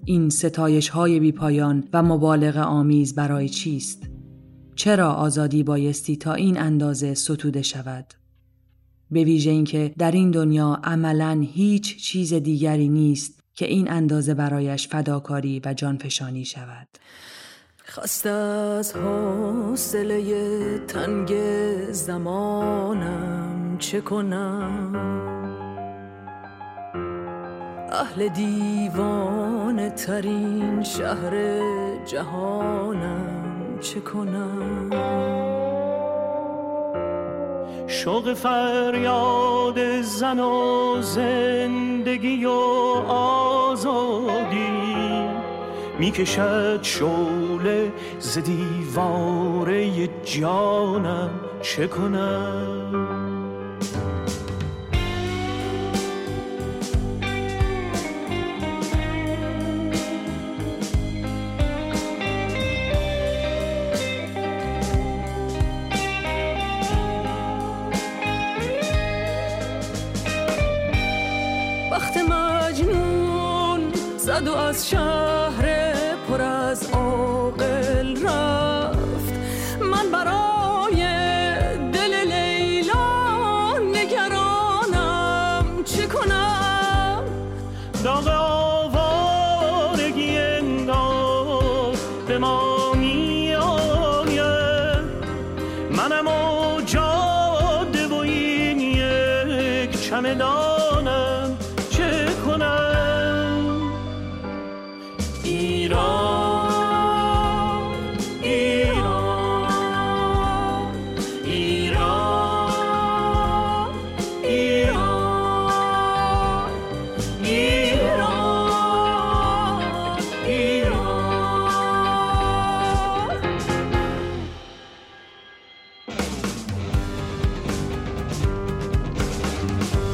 [0.04, 4.02] این ستایش های بی پایان و مبالغ آمیز برای چیست؟
[4.74, 8.14] چرا آزادی بایستی تا این اندازه ستوده شود؟
[9.10, 14.88] به ویژه اینکه در این دنیا عملا هیچ چیز دیگری نیست که این اندازه برایش
[14.88, 16.88] فداکاری و جانفشانی شود.
[17.84, 21.34] خسته از حوصله تنگ
[21.92, 24.92] زمانم چه کنم؟
[27.92, 31.60] اهل دیوانه ترین شهر
[32.04, 35.47] جهانم چه کنم؟
[37.90, 42.50] شوق فریاد زن و زندگی و
[43.12, 44.68] آزادی
[45.98, 51.30] می‌کشد شوله ز دیواره جانم.
[51.62, 53.27] چه کنم؟
[74.38, 75.67] مجنون زد و از شهر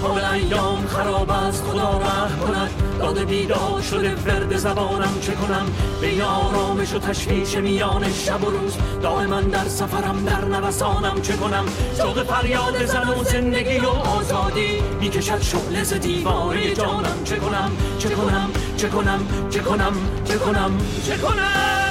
[0.05, 2.71] حال ایام خراب است خدا رحم کند.
[2.99, 5.67] داده بیدار شده ورد زبانم چه کنم؟
[6.01, 8.77] بین آرامش و تشویش میان شب و روز.
[9.03, 11.65] دائما در سفرم در نوسانم چه کنم؟
[11.99, 14.83] شوق فریاد زن و زندگی و آزادی.
[15.01, 17.25] می‌کشد شعله ز دیواره جانم.
[17.25, 19.93] چه کنم؟ چه کنم؟ چه کنم؟ چه کنم؟
[20.25, 21.84] چه کنم؟ چه کنم؟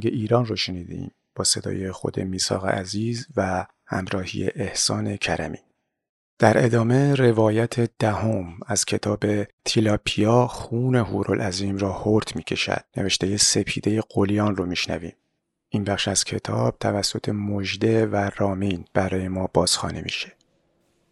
[0.00, 5.58] آهنگ ایران رو شنیدیم با صدای خود میساق عزیز و همراهی احسان کرمی.
[6.38, 9.24] در ادامه روایت دهم از کتاب
[9.64, 15.16] تیلاپیا خون هورالعظیم را هرت می کشد نوشته سپیده قلیان رو میشنویم.
[15.68, 20.32] این بخش از کتاب توسط مجده و رامین برای ما بازخوانه میشه.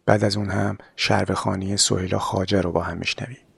[0.05, 3.48] بعد از اون هم شربخانی سهیلا خاجه رو با هم میشنویم.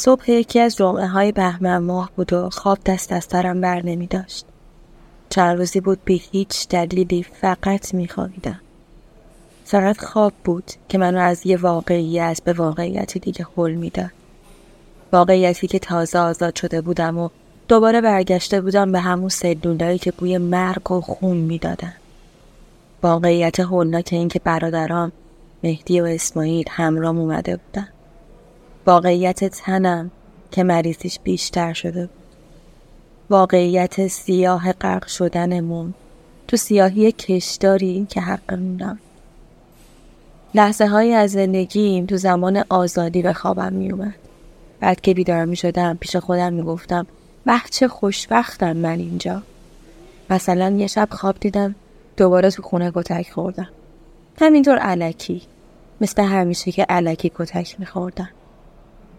[0.00, 4.06] صبح یکی از جمعه های بهمن ماه بود و خواب دست از سرم بر نمی
[4.06, 4.44] داشت.
[5.30, 8.60] چند روزی بود بی هیچ دلیلی فقط می خوابیدم.
[9.64, 14.10] فقط خواب بود که منو از یه واقعیت به واقعیتی دیگه حل می‌داد.
[15.12, 17.28] واقعیتی که تازه آزاد شده بودم و
[17.68, 21.94] دوباره برگشته بودم به همون سلولایی که بوی مرگ و خون می‌دادن.
[23.02, 25.12] واقعیت هولناک این که برادرام
[25.64, 27.88] مهدی و اسماعیل همرام اومده بودن.
[28.86, 30.10] واقعیت تنم
[30.50, 32.08] که مریضیش بیشتر شده.
[33.30, 35.94] واقعیت سیاه غرق شدنمون
[36.48, 38.98] تو سیاهی کشداری که حقمونم.
[40.54, 44.14] لحظه های از زندگیم تو زمان آزادی به خوابم می اومد.
[44.80, 47.06] بعد که بیدار می شدم پیش خودم می گفتم
[47.70, 49.42] چه خوشبختم من اینجا.
[50.30, 51.74] مثلا یه شب خواب دیدم
[52.16, 53.68] دوباره تو خونه کتک خوردم.
[54.40, 55.42] همینطور علکی.
[56.00, 58.28] مثل همیشه که علکی کتک می خوردم.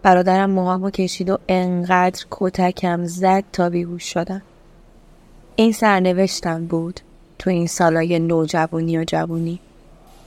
[0.02, 4.42] برادرم موهامو کشید و انقدر کتکم زد تا بیهوش شدم.
[5.56, 7.00] این سرنوشتم بود
[7.38, 9.58] تو این سالای نوجوانی و جوونی.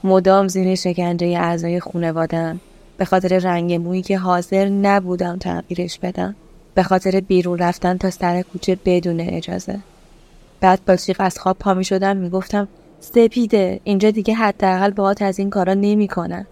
[0.04, 2.60] مدام زیر شکنجه اعضای خونوادم
[2.98, 6.34] به خاطر رنگ مویی که حاضر نبودم تغییرش بدم
[6.74, 9.78] به خاطر بیرون رفتن تا سر کوچه بدون اجازه
[10.60, 12.68] بعد با از خواب پا می شدم می گفتم
[13.00, 16.46] سپیده اینجا دیگه حداقل باهات از این کارا نمی‌کنن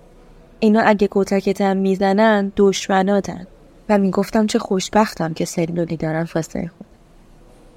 [0.65, 3.47] اینا اگه کتکتم می‌زنن دشمناتن.
[3.89, 6.87] و می‌گفتم چه خوشبختم که سلولی دارن واسه خود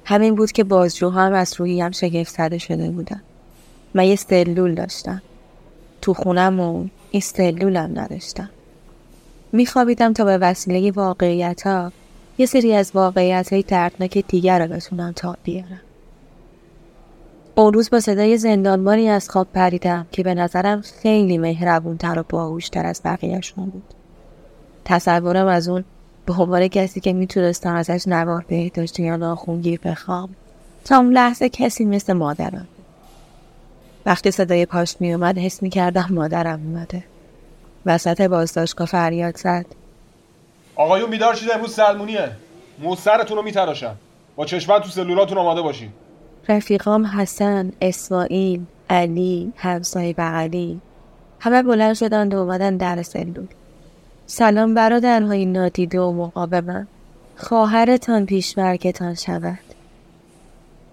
[0.06, 3.22] همین بود که بازجوها هم از روحیم شگفت زده شده بودن.
[3.94, 5.22] من یه سلول داشتم.
[6.02, 8.50] تو خونمون این سلولم نداشتم.
[9.52, 11.92] میخوابیدم تا به وسیله واقعیت ها
[12.38, 15.82] یه سری از واقعیت های دردناک دیگر رو بتونم تا بیارم.
[17.58, 22.86] اون روز با صدای زندانبانی از خواب پریدم که به نظرم خیلی مهربونتر و باهوشتر
[22.86, 23.94] از بقیهشون بود.
[24.86, 25.84] تصورم از اون
[26.26, 30.30] به عنوان کسی که می‌تونستم ازش نوار بهداشتی یا ناخونگیر بخوام
[30.86, 32.68] تا اون لحظه کسی مثل مادرم.
[34.06, 37.04] وقتی صدای پاش میومد حس می‌کردم مادرم اومده.
[37.86, 39.66] وسط بازداشتگاه فریاد زد.
[40.76, 42.32] آقایون بیدار شده امروز سلمونیه.
[42.80, 43.96] مو سرتون رو میتراشم.
[44.36, 45.90] با چشمت تو سلولاتون آماده باشین.
[46.50, 50.82] رفیقام حسن، اسماعیل، علی، همسایه بغلی
[51.40, 53.48] همه بلند شدند و اومدن در سلول.
[54.28, 56.88] سلام برادرهای نادیده و مقاومم
[57.38, 59.60] خواهرتان پیشمرگتان شود.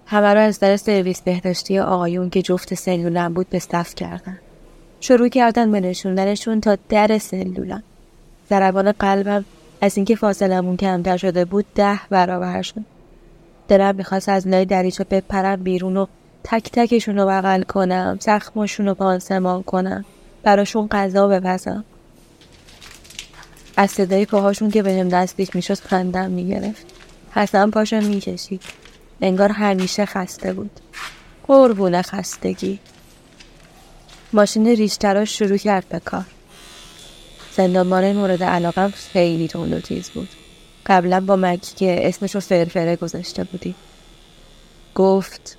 [0.05, 4.37] همه رو از در سرویس بهداشتی آقایون که جفت سلولم بود به صف کردن.
[4.99, 7.83] شروع کردن به نشوندنشون تا در سلولم.
[8.49, 9.45] ضربان قلبم
[9.81, 12.94] از اینکه فاصلمون کمتر شده بود ده برابر شد.
[13.67, 16.05] دلم می‌خواست از لای دریچه بپرم بیرون و
[16.43, 20.05] تک تکشون رو بغل کنم زخماشون رو پانسمان کنم
[20.43, 21.83] براشون غذا بپزم.
[23.77, 26.85] از صدای پاهاشون که بهم دستش می‌شد خندم می‌گرفت.
[27.31, 28.61] حسن پاشو می‌کشید.
[29.21, 30.79] انگار همیشه خسته بود.
[31.47, 32.79] قربون خستگی.
[34.33, 36.25] ماشین ریشتراش شروع کرد به کار.
[37.57, 40.29] زندانبان مورد علاقم خیلی تند و تیز بود.
[40.85, 43.75] قبلا با مکی که اسمشو فرفره گذاشته بودی.
[44.95, 45.57] گفت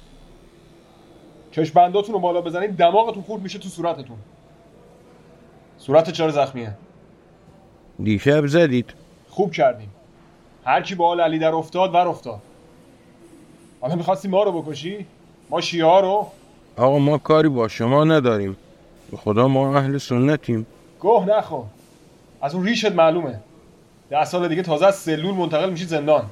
[1.53, 4.17] چشمبنداتون رو بالا بزنید دماغتون خورد میشه تو صورتتون.
[5.79, 6.75] صورت چرا زخمیه؟
[8.03, 8.95] دیشب زدید.
[9.29, 9.91] خوب کردیم.
[10.65, 12.41] هر کی با حال علی در افتاد ور افتاد.
[13.81, 15.07] حالا می‌خواستی ما رو بکشی؟
[15.51, 16.27] ما شیعه رو؟
[16.77, 18.57] آقا ما کاری با شما نداریم.
[19.11, 20.67] به خدا ما اهل سنتیم.
[21.01, 21.65] گوه نخور.
[22.43, 23.41] از اون ریشت معلومه.
[24.11, 26.25] ده سال دیگه تازه از سلول منتقل میشی زندان.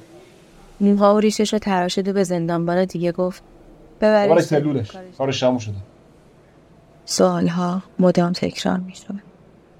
[0.81, 3.43] موها و ریشش رو تراشید و به زندانبان دیگه گفت
[3.99, 4.91] برای ببرش سلولش.
[5.17, 5.75] کارش تموم شده.
[7.05, 9.15] سوالها مدام تکرار می‌شد.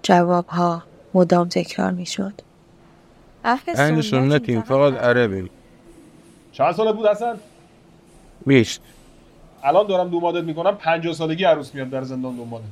[0.04, 0.84] جوابها
[1.14, 2.34] مدام تکرار می‌شد.
[3.44, 5.50] اهل سنتیم فقط عربیم.
[6.52, 7.38] چند سالت بود اصلا
[8.48, 8.82] بیست.
[9.64, 12.64] الان دارم دومادت می‌کنم پنجاه سالگی عروس میاد در زندان دنبالت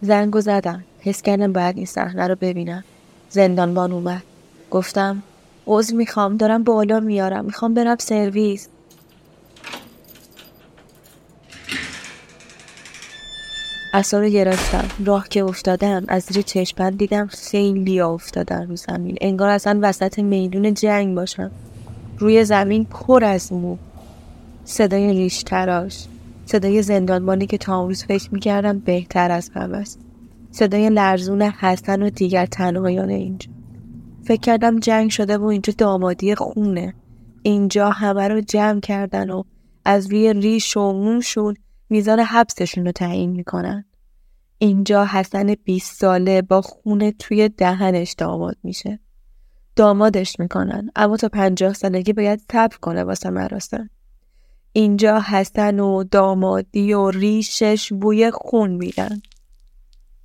[0.00, 2.84] زنگو زدم حس کردم باید این صحنه رو ببینم.
[3.30, 4.22] زندانبان اومد.
[4.70, 5.22] گفتم
[5.66, 8.68] عذر می‌خوام دارم بالا میارم می‌خوام برم سرویس.
[13.94, 19.16] اصلا رو گرفتم راه که افتادم از زیر چشمند دیدم خیلی افتادن رو زمین.
[19.20, 21.50] انگار اصلا وسط میدون جنگ باشم.
[22.18, 23.76] روی زمین پر از مو.
[24.64, 26.06] صدای ریش تراش
[26.46, 29.98] صدای زندانبانی که تا اون روز فکر می‌کردم بهتر از همه است
[30.50, 33.50] صدای لرزون حسن و دیگر تنهایان اینجا.
[34.24, 36.94] فکر کردم جنگ شده و اینجا دامادی خونه.
[37.42, 39.42] اینجا همه رو جمع کردن و
[39.84, 41.54] از روی ریش و موشون
[41.90, 43.84] میزان حبسشون رو تعیین می‌کنن.
[44.58, 48.98] اینجا حسن 20 ساله با خونه توی دهنش داماد میشه.
[49.76, 50.90] دامادش می‌کنن.
[50.96, 53.90] اما تا پنجاه سالگی باید صبر کنه واسه مراسم.
[54.72, 59.20] اینجا حسن و دامادی و ریشش بوی خون میدن.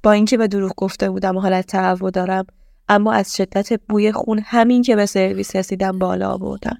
[0.04, 2.45] با اینکه به دروغ گفته بودم و حالت تهوع دارم
[2.89, 6.78] اما از شدت بوی خون همین که به سرویس رسیدم بالا آوردم.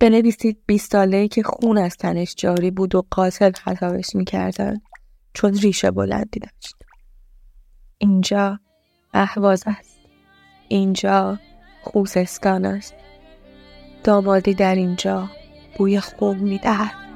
[0.00, 4.76] بنویسید 20 ساله که خون از تنش جاری بود و قاتل خطابش می‌کردن.
[5.34, 6.76] چون ریشه بلندی داشت.
[7.98, 8.60] اینجا
[9.14, 9.98] اهواز است.
[10.68, 11.38] اینجا
[11.82, 12.94] خوزستان است.
[14.04, 15.28] دامادی در اینجا
[15.78, 17.07] بوی خون می‌دهد.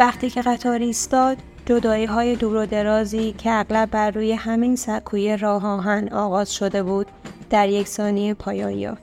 [0.00, 1.36] وقتی که قطار ایستاد
[1.66, 6.82] جدایی های دور و درازی که اغلب بر روی همین سکوی راه آهن آغاز شده
[6.82, 7.06] بود
[7.50, 9.02] در یک ثانیه پایان یافت.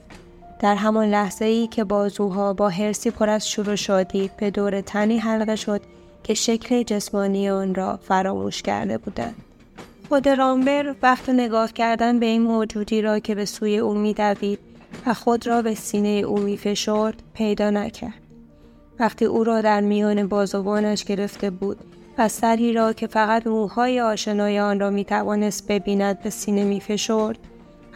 [0.60, 4.80] در همان لحظه ای که بازوها با حرسی پر از شور و شادی به دور
[4.80, 5.80] تنی حلقه شد
[6.22, 9.36] که شکل جسمانی آن را فراموش کرده بودند.
[10.08, 14.58] خود رامبر وقت نگاه کردن به این موجودی را که به سوی او میدوید
[15.06, 18.27] و خود را به سینه او میفشرد پیدا نکرد.
[19.00, 21.78] وقتی او را در میان بازوانش گرفته بود
[22.18, 26.80] و سری را که فقط موهای آشنای آن را می توانست ببیند به سینه می
[26.80, 27.38] فشرد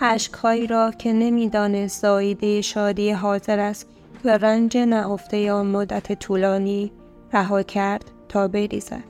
[0.00, 3.86] عشقهایی را که نمی‌دانست زاییده شادی حاضر است
[4.24, 6.92] و رنج نهفته آن مدت طولانی
[7.32, 9.04] رها کرد تا بریزد.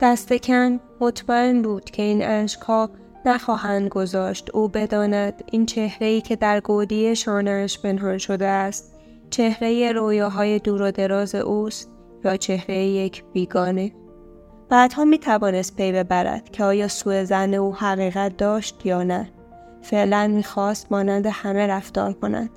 [0.00, 2.90] دست کن مطمئن بود که این عشقها
[3.26, 8.93] نخواهند گذاشت او بداند این چهره ای که در گودی شانهاش پنهان شده است.
[9.34, 11.90] چهره رویاهای دور و دراز اوست
[12.24, 13.92] یا چهره یک بیگانه؟
[14.68, 19.30] بعدها می توانست پی ببرد که آیا سوء زن او حقیقت داشت یا نه.
[19.82, 22.50] فعلا می‌خواست مانند همه رفتار کند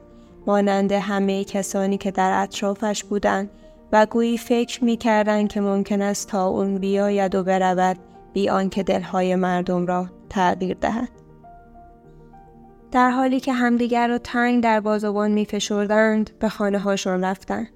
[0.48, 3.50] مانند همه کسانی که در اطرافش بودند
[3.92, 7.98] و گویی فکر می‌کردند که ممکن است تا اون بیاید و برود
[8.34, 11.10] بی آنکه دلهای مردم را تغییر دهد.
[12.92, 17.68] در حالی که همدیگر را تنگ در بازوان می فشردند به خانه هاشون رفتن.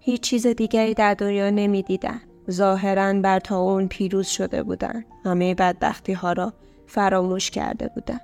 [0.00, 2.20] هیچ چیز دیگری در دنیا نمی دیدن.
[2.50, 5.04] ظاهرا بر تا اون پیروز شده بودند.
[5.24, 6.52] همه بدبختی ها را
[6.86, 8.20] فراموش کرده بودند.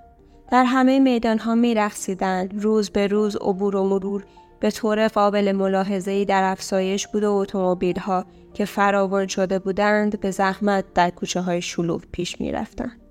[0.51, 2.49] در همه میدان ها می رخصیدن.
[2.49, 4.25] روز به روز عبور و مرور
[4.61, 8.25] به طور قابل ملاحظه‌ای در افزایش بود و اتومبیل ها
[8.55, 13.04] که فراوان شده بودند به زحمت در کوچه های شلوغ پیش می رفتند.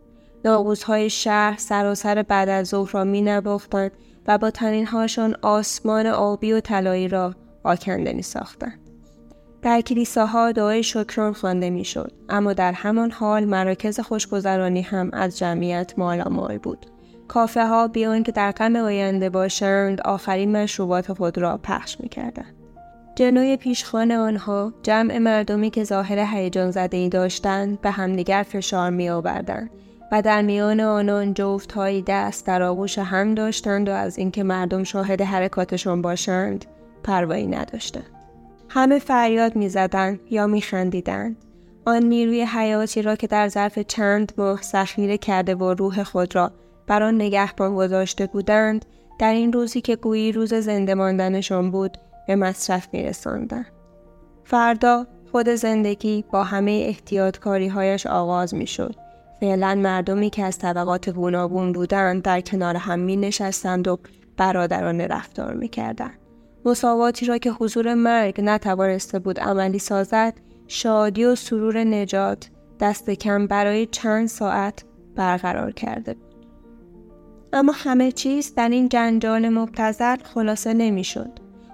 [0.85, 3.91] های شهر سراسر بعد از ظهر را می نباختند
[4.27, 8.79] و با تنینهاشان آسمان آبی و طلایی را آکنده می ساختند.
[9.61, 15.93] در کلیساها دعای شکران خوانده می‌شد اما در همان حال مراکز خوشگذرانی هم از جمعیت
[15.97, 16.85] مالامال بود.
[17.27, 22.55] کافه ها بیان که در غم آینده باشند آخرین مشروبات خود را پخش می‌کردند.
[23.15, 29.09] جلوی پیشخان آنها جمع مردمی که ظاهر هیجان زده ای داشتند به همدیگر فشار می
[29.09, 29.69] آوردند
[30.13, 34.83] و در میان آنان جفت هایی دست در آغوش هم داشتند و از اینکه مردم
[34.83, 36.65] شاهد حرکاتشان باشند
[37.03, 38.05] پروایی نداشتند.
[38.69, 41.35] همه فریاد می‌زدند یا میخندیدند.
[41.85, 46.51] آن نیروی حیاتی را که در ظرف چند ماه ذخیره کرده و روح خود را
[46.87, 48.85] بر آن نگهبان گذاشته بودند
[49.19, 51.97] در این روزی که گویی روز زنده ماندنشان بود
[52.27, 53.65] به مصرف میرساندند
[54.43, 58.95] فردا خود زندگی با همه احتیاطکاری هایش آغاز می‌شد
[59.43, 63.99] فعلا مردمی که از طبقات گوناگون بودند در کنار هم می نشستند و
[64.37, 66.19] برادرانه رفتار می کردند.
[66.65, 70.33] مساواتی را که حضور مرگ نتوانسته بود عملی سازد
[70.67, 74.83] شادی و سرور نجات دست کم برای چند ساعت
[75.15, 76.15] برقرار کرده.
[77.53, 81.31] اما همه چیز در این جنجال مبتذل خلاصه نمی‌شد.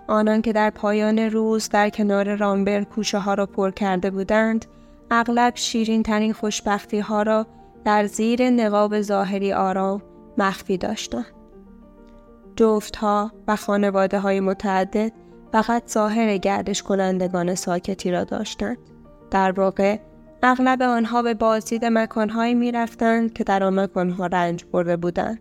[0.08, 4.66] آنان که در پایان روز در کنار رامبر کوشه ها را پر کرده بودند
[5.12, 7.48] اغلب شیرین ترین خوشبختی ها را
[7.86, 10.02] در زیر نقاب ظاهری آرام
[10.38, 11.26] مخفی داشتند.
[12.56, 12.98] جفت
[13.48, 15.12] و خانواده های متعدد
[15.52, 18.78] فقط ظاهر گردش کنندگان ساکتی را داشتند.
[19.32, 20.00] در واقع
[20.44, 25.40] اغلب آنها به بازدید مکانهایی می رفتند که در آن مکانها رنج برده بودند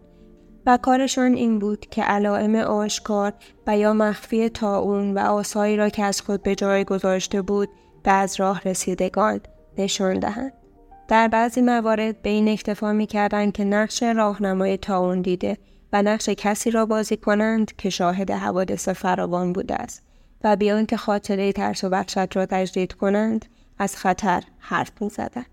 [0.66, 3.32] و کارشان این بود که علائم آشکار
[3.66, 7.68] و یا مخفی تاون و آسایی را که از خود به جای گذاشته بود
[8.02, 9.40] به از راه رسیدگان
[9.78, 10.52] نشان دهند.
[11.08, 15.58] در بعضی موارد به این اکتفا می کردن که نقش راهنمای تاون دیده
[15.92, 20.02] و نقش کسی را بازی کنند که شاهد حوادث فراوان بوده است
[20.44, 23.46] و بیان که خاطره ترس و وحشت را تجدید کنند
[23.78, 25.44] از خطر حرف می زدن.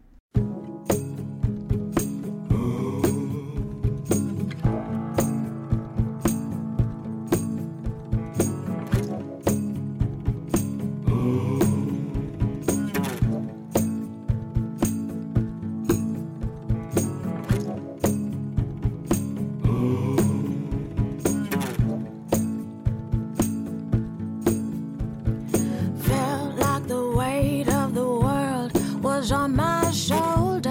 [29.32, 30.66] on my shoulders.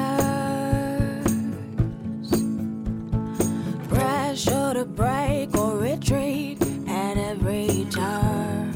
[3.88, 8.72] Pressure to break or retreat at every turn.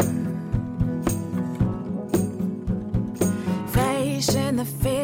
[3.68, 4.97] Facing the fear.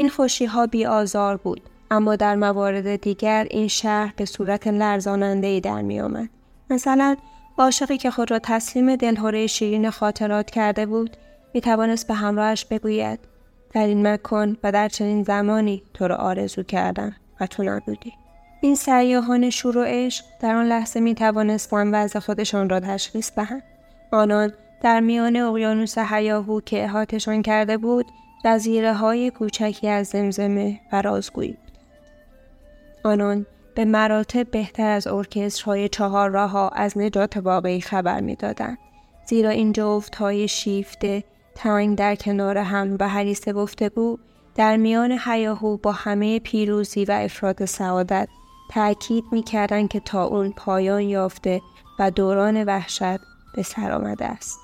[0.00, 5.46] این خوشی ها بی آزار بود اما در موارد دیگر این شهر به صورت لرزاننده
[5.46, 6.28] ای در می آمد.
[6.70, 7.16] مثلا
[7.58, 11.16] عاشقی که خود را تسلیم دلهوره شیرین خاطرات کرده بود
[11.54, 13.18] می توانست به همراهش بگوید
[13.74, 18.12] در این مکان و در چنین زمانی تو را آرزو کردم و تو نبودی.
[18.60, 23.62] این سیاهان شور و عشق در آن لحظه می توانستند وضع خودشان را تشخیص دهند.
[24.12, 28.06] آنان در میان اقیانوس هیاهو که احاطهشان کرده بود
[28.44, 31.78] جزیره های کوچکی از زمزمه و رازگویی بود.
[33.04, 38.78] آنان به مراتب بهتر از ارکسترهای چهار راه از نجات واقعی خبر می‌دادند
[39.26, 41.24] زیرا این جفت های شیفته
[41.54, 44.18] تنگ در کنار هم و حریص گفتگو
[44.54, 48.28] در میان حیاهو با همه پیروزی و افراد سعادت
[48.70, 51.60] تأکید می‌کردند که تا اون پایان یافته
[51.98, 53.20] و دوران وحشت
[53.54, 54.58] به سر آمده است.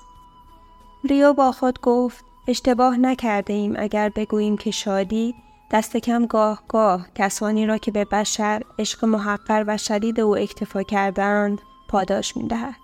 [1.09, 5.35] ریو با خود گفت اشتباه نکرده ایم اگر بگوییم که شادی
[5.71, 10.83] دست کم گاه گاه کسانی را که به بشر عشق محقر و شدید او اکتفا
[10.83, 12.75] کردند پاداش می دهد.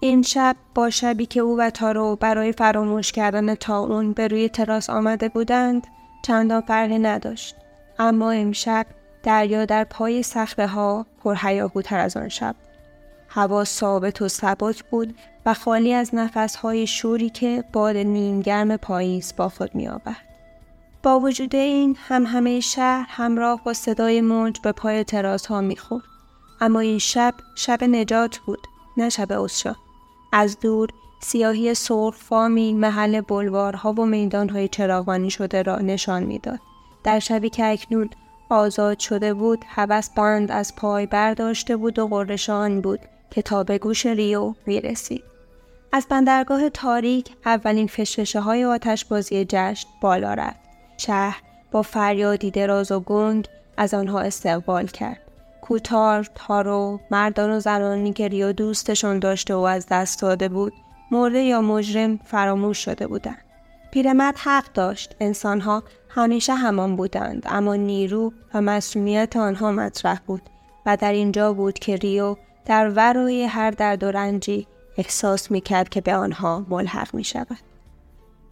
[0.00, 4.90] این شب با شبی که او و تارو برای فراموش کردن تاون به روی تراس
[4.90, 5.86] آمده بودند
[6.22, 7.56] چندان فرقی نداشت
[7.98, 8.86] اما امشب
[9.22, 12.56] دریا در پای صخره ها پرهیاهوتر از آن شب
[13.28, 15.14] هوا ثابت و ثبات بود
[15.46, 20.28] و خالی از نفسهای شوری که باد نیمگرم پاییز با خود می آورد.
[21.02, 25.76] با وجود این هم همه شهر همراه با صدای موج به پای تراس ها می
[25.76, 26.04] خورد.
[26.60, 28.58] اما این شب شب نجات بود
[28.96, 29.76] نه شب عشاق.
[30.32, 30.88] از دور
[31.22, 36.60] سیاهی سرخ فامی محل بلوارها و میدانهای چراغانی شده را نشان می‌داد.
[37.04, 38.10] در شبی که اکنون
[38.50, 43.78] آزاد شده بود هوس بند از پای برداشته بود و قرشان بود که تا به
[43.78, 45.31] گوش ریو می رسید.
[45.94, 50.60] از بندرگاه تاریک اولین فشفشه های آتش بازی جشن بالا رفت.
[50.96, 55.20] شهر با فریادی دراز و گنگ از آنها استقبال کرد.
[55.62, 60.72] کوتار، تارو، مردان و زنانی که ریو دوستشان داشته و از دست داده بود،
[61.10, 63.44] مرده یا مجرم فراموش شده بودند.
[63.90, 70.42] پیرمرد حق داشت انسانها همیشه همان بودند اما نیرو و مسئولیت آنها مطرح بود
[70.86, 74.66] و در اینجا بود که ریو در ورای هر درد و رنجی
[74.96, 77.58] احساس می کرد که به آنها ملحق می شود.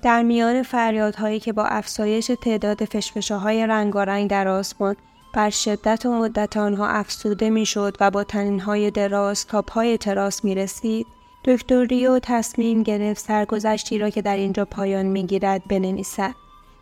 [0.03, 4.97] در میان فریادهایی که با افزایش تعداد فشفشه های رنگارنگ در آسمان
[5.34, 10.45] بر شدت و مدت آنها افسوده می شد و با تنینهای دراز تا پای تراس
[10.45, 11.07] می رسید،
[11.45, 16.34] دکتر ریو تصمیم گرفت سرگذشتی را که در اینجا پایان می گیرد بنویسد.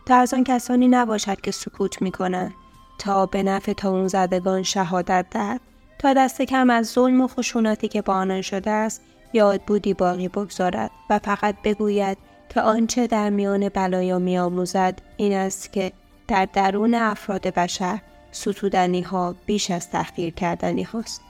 [0.06, 2.54] تا از آن کسانی نباشد که سکوت می کنند
[2.98, 5.61] تا به نفع تا اون زدگان شهادت دهد
[5.98, 9.02] تا دست کم از ظلم و خشونتی که با آنان شده است
[9.33, 12.18] یاد بودی باقی بگذارد و فقط بگوید
[12.49, 15.93] که آنچه در میان بلایا می آموزد این است که
[16.29, 17.99] در درون افراد بشر
[18.33, 21.20] ستودنی ها بیش از تحقیر کردنی هاست.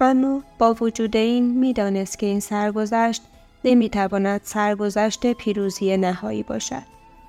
[0.00, 3.22] اما با وجود این می‌دانست که این سرگذشت
[3.64, 6.82] نمی‌تواند سرگذشت پیروزی نهایی باشد.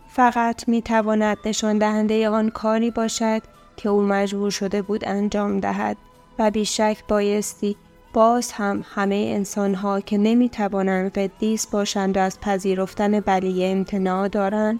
[0.09, 3.41] فقط می‌تواند نشان دهنده آن کاری باشد
[3.77, 5.97] که او مجبور شده بود انجام دهد
[6.39, 7.75] و بیشک بایستی
[8.13, 14.79] باز هم همه انسانها که نمی‌توانند قدیس باشند و از پذیرفتن بلیه امتناع دارند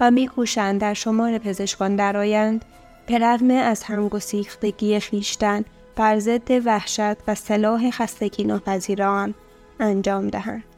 [0.00, 2.64] و میکوشند در شمار پزشکان درآیند
[3.06, 5.64] به رغم از همگسیختگی خیشتن
[5.96, 9.34] بر ضد وحشت و سلاح خستگی ناپذیر آن
[9.80, 10.69] انجام دهند.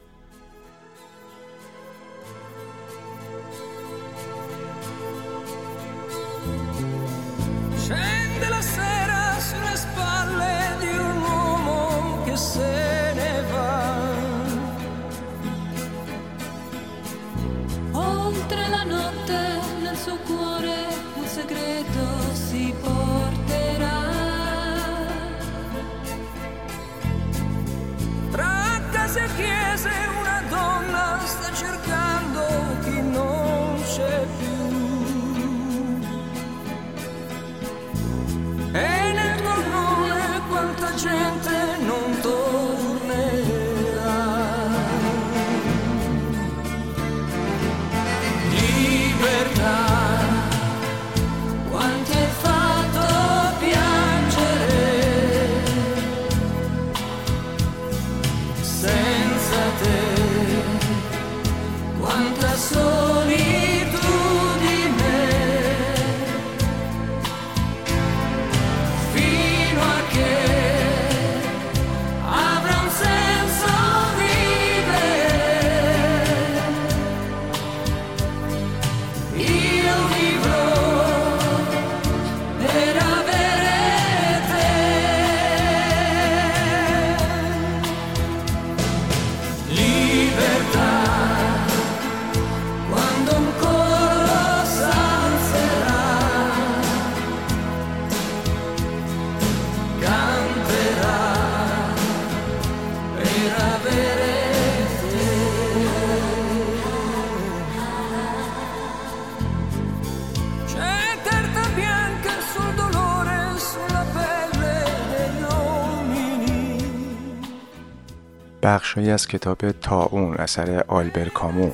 [118.93, 121.71] بخشهایی از کتاب تاون اثر آلبر کامو.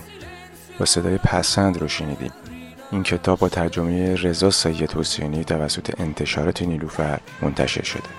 [0.79, 2.31] با صدای پسند رو شنیدیم.
[2.91, 8.09] این کتاب با ترجمه رضا سید حسینی توسط انتشارات نیلوفر منتشر شده.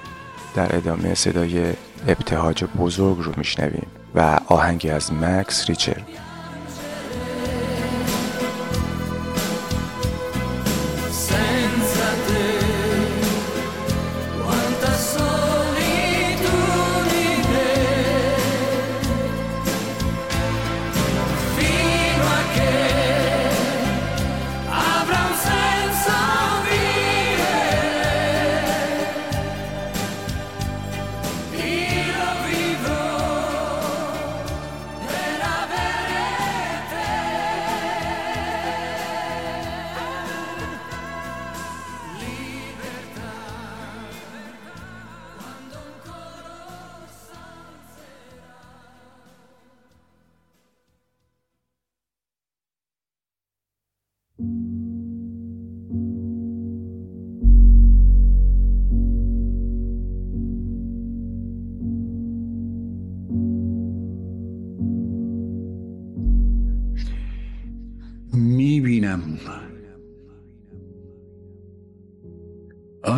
[0.54, 1.72] در ادامه صدای
[2.08, 6.00] ابتهاج بزرگ رو میشنویم و آهنگی از مکس ریچل.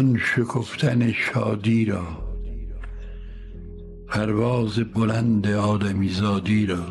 [0.03, 2.07] آن شکفتن شادی را
[4.09, 6.87] پرواز بلند آدمیزادی را.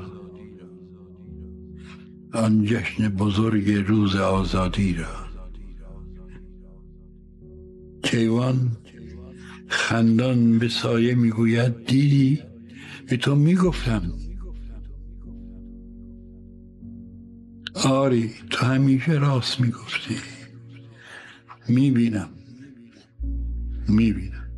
[2.33, 5.05] آن جشن بزرگ روز آزادی را.
[8.03, 8.71] کیوان
[9.67, 12.39] خندان به سایه می‌گوید دیدی؟
[13.09, 14.01] به تو می‌گفتم.
[17.85, 20.15] آری تو همیشه راست می‌گفتی.
[21.69, 22.29] می‌بینم.
[23.91, 24.51] می‌بینم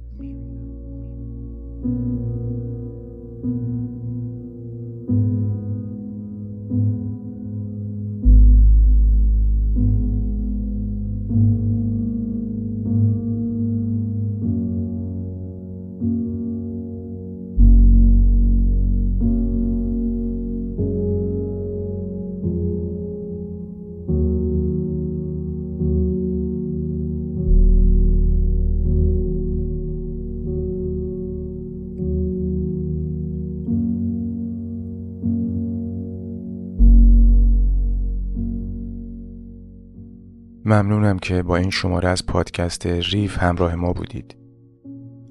[40.73, 44.35] ممنونم که با این شماره از پادکست ریف همراه ما بودید.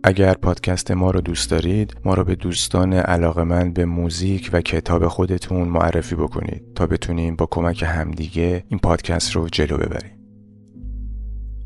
[0.05, 5.09] اگر پادکست ما رو دوست دارید ما رو به دوستان علاقمند به موزیک و کتاب
[5.09, 10.19] خودتون معرفی بکنید تا بتونیم با کمک همدیگه این پادکست رو جلو ببریم.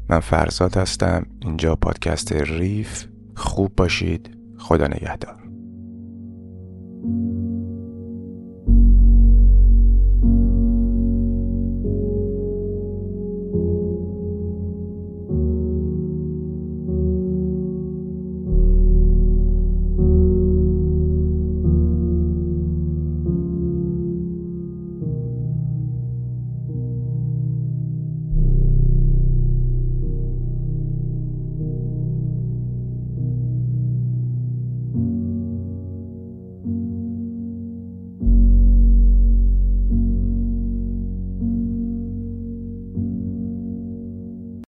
[0.08, 3.04] من فرزاد هستم اینجا پادکست ریف
[3.34, 5.36] خوب باشید خدا نگهدار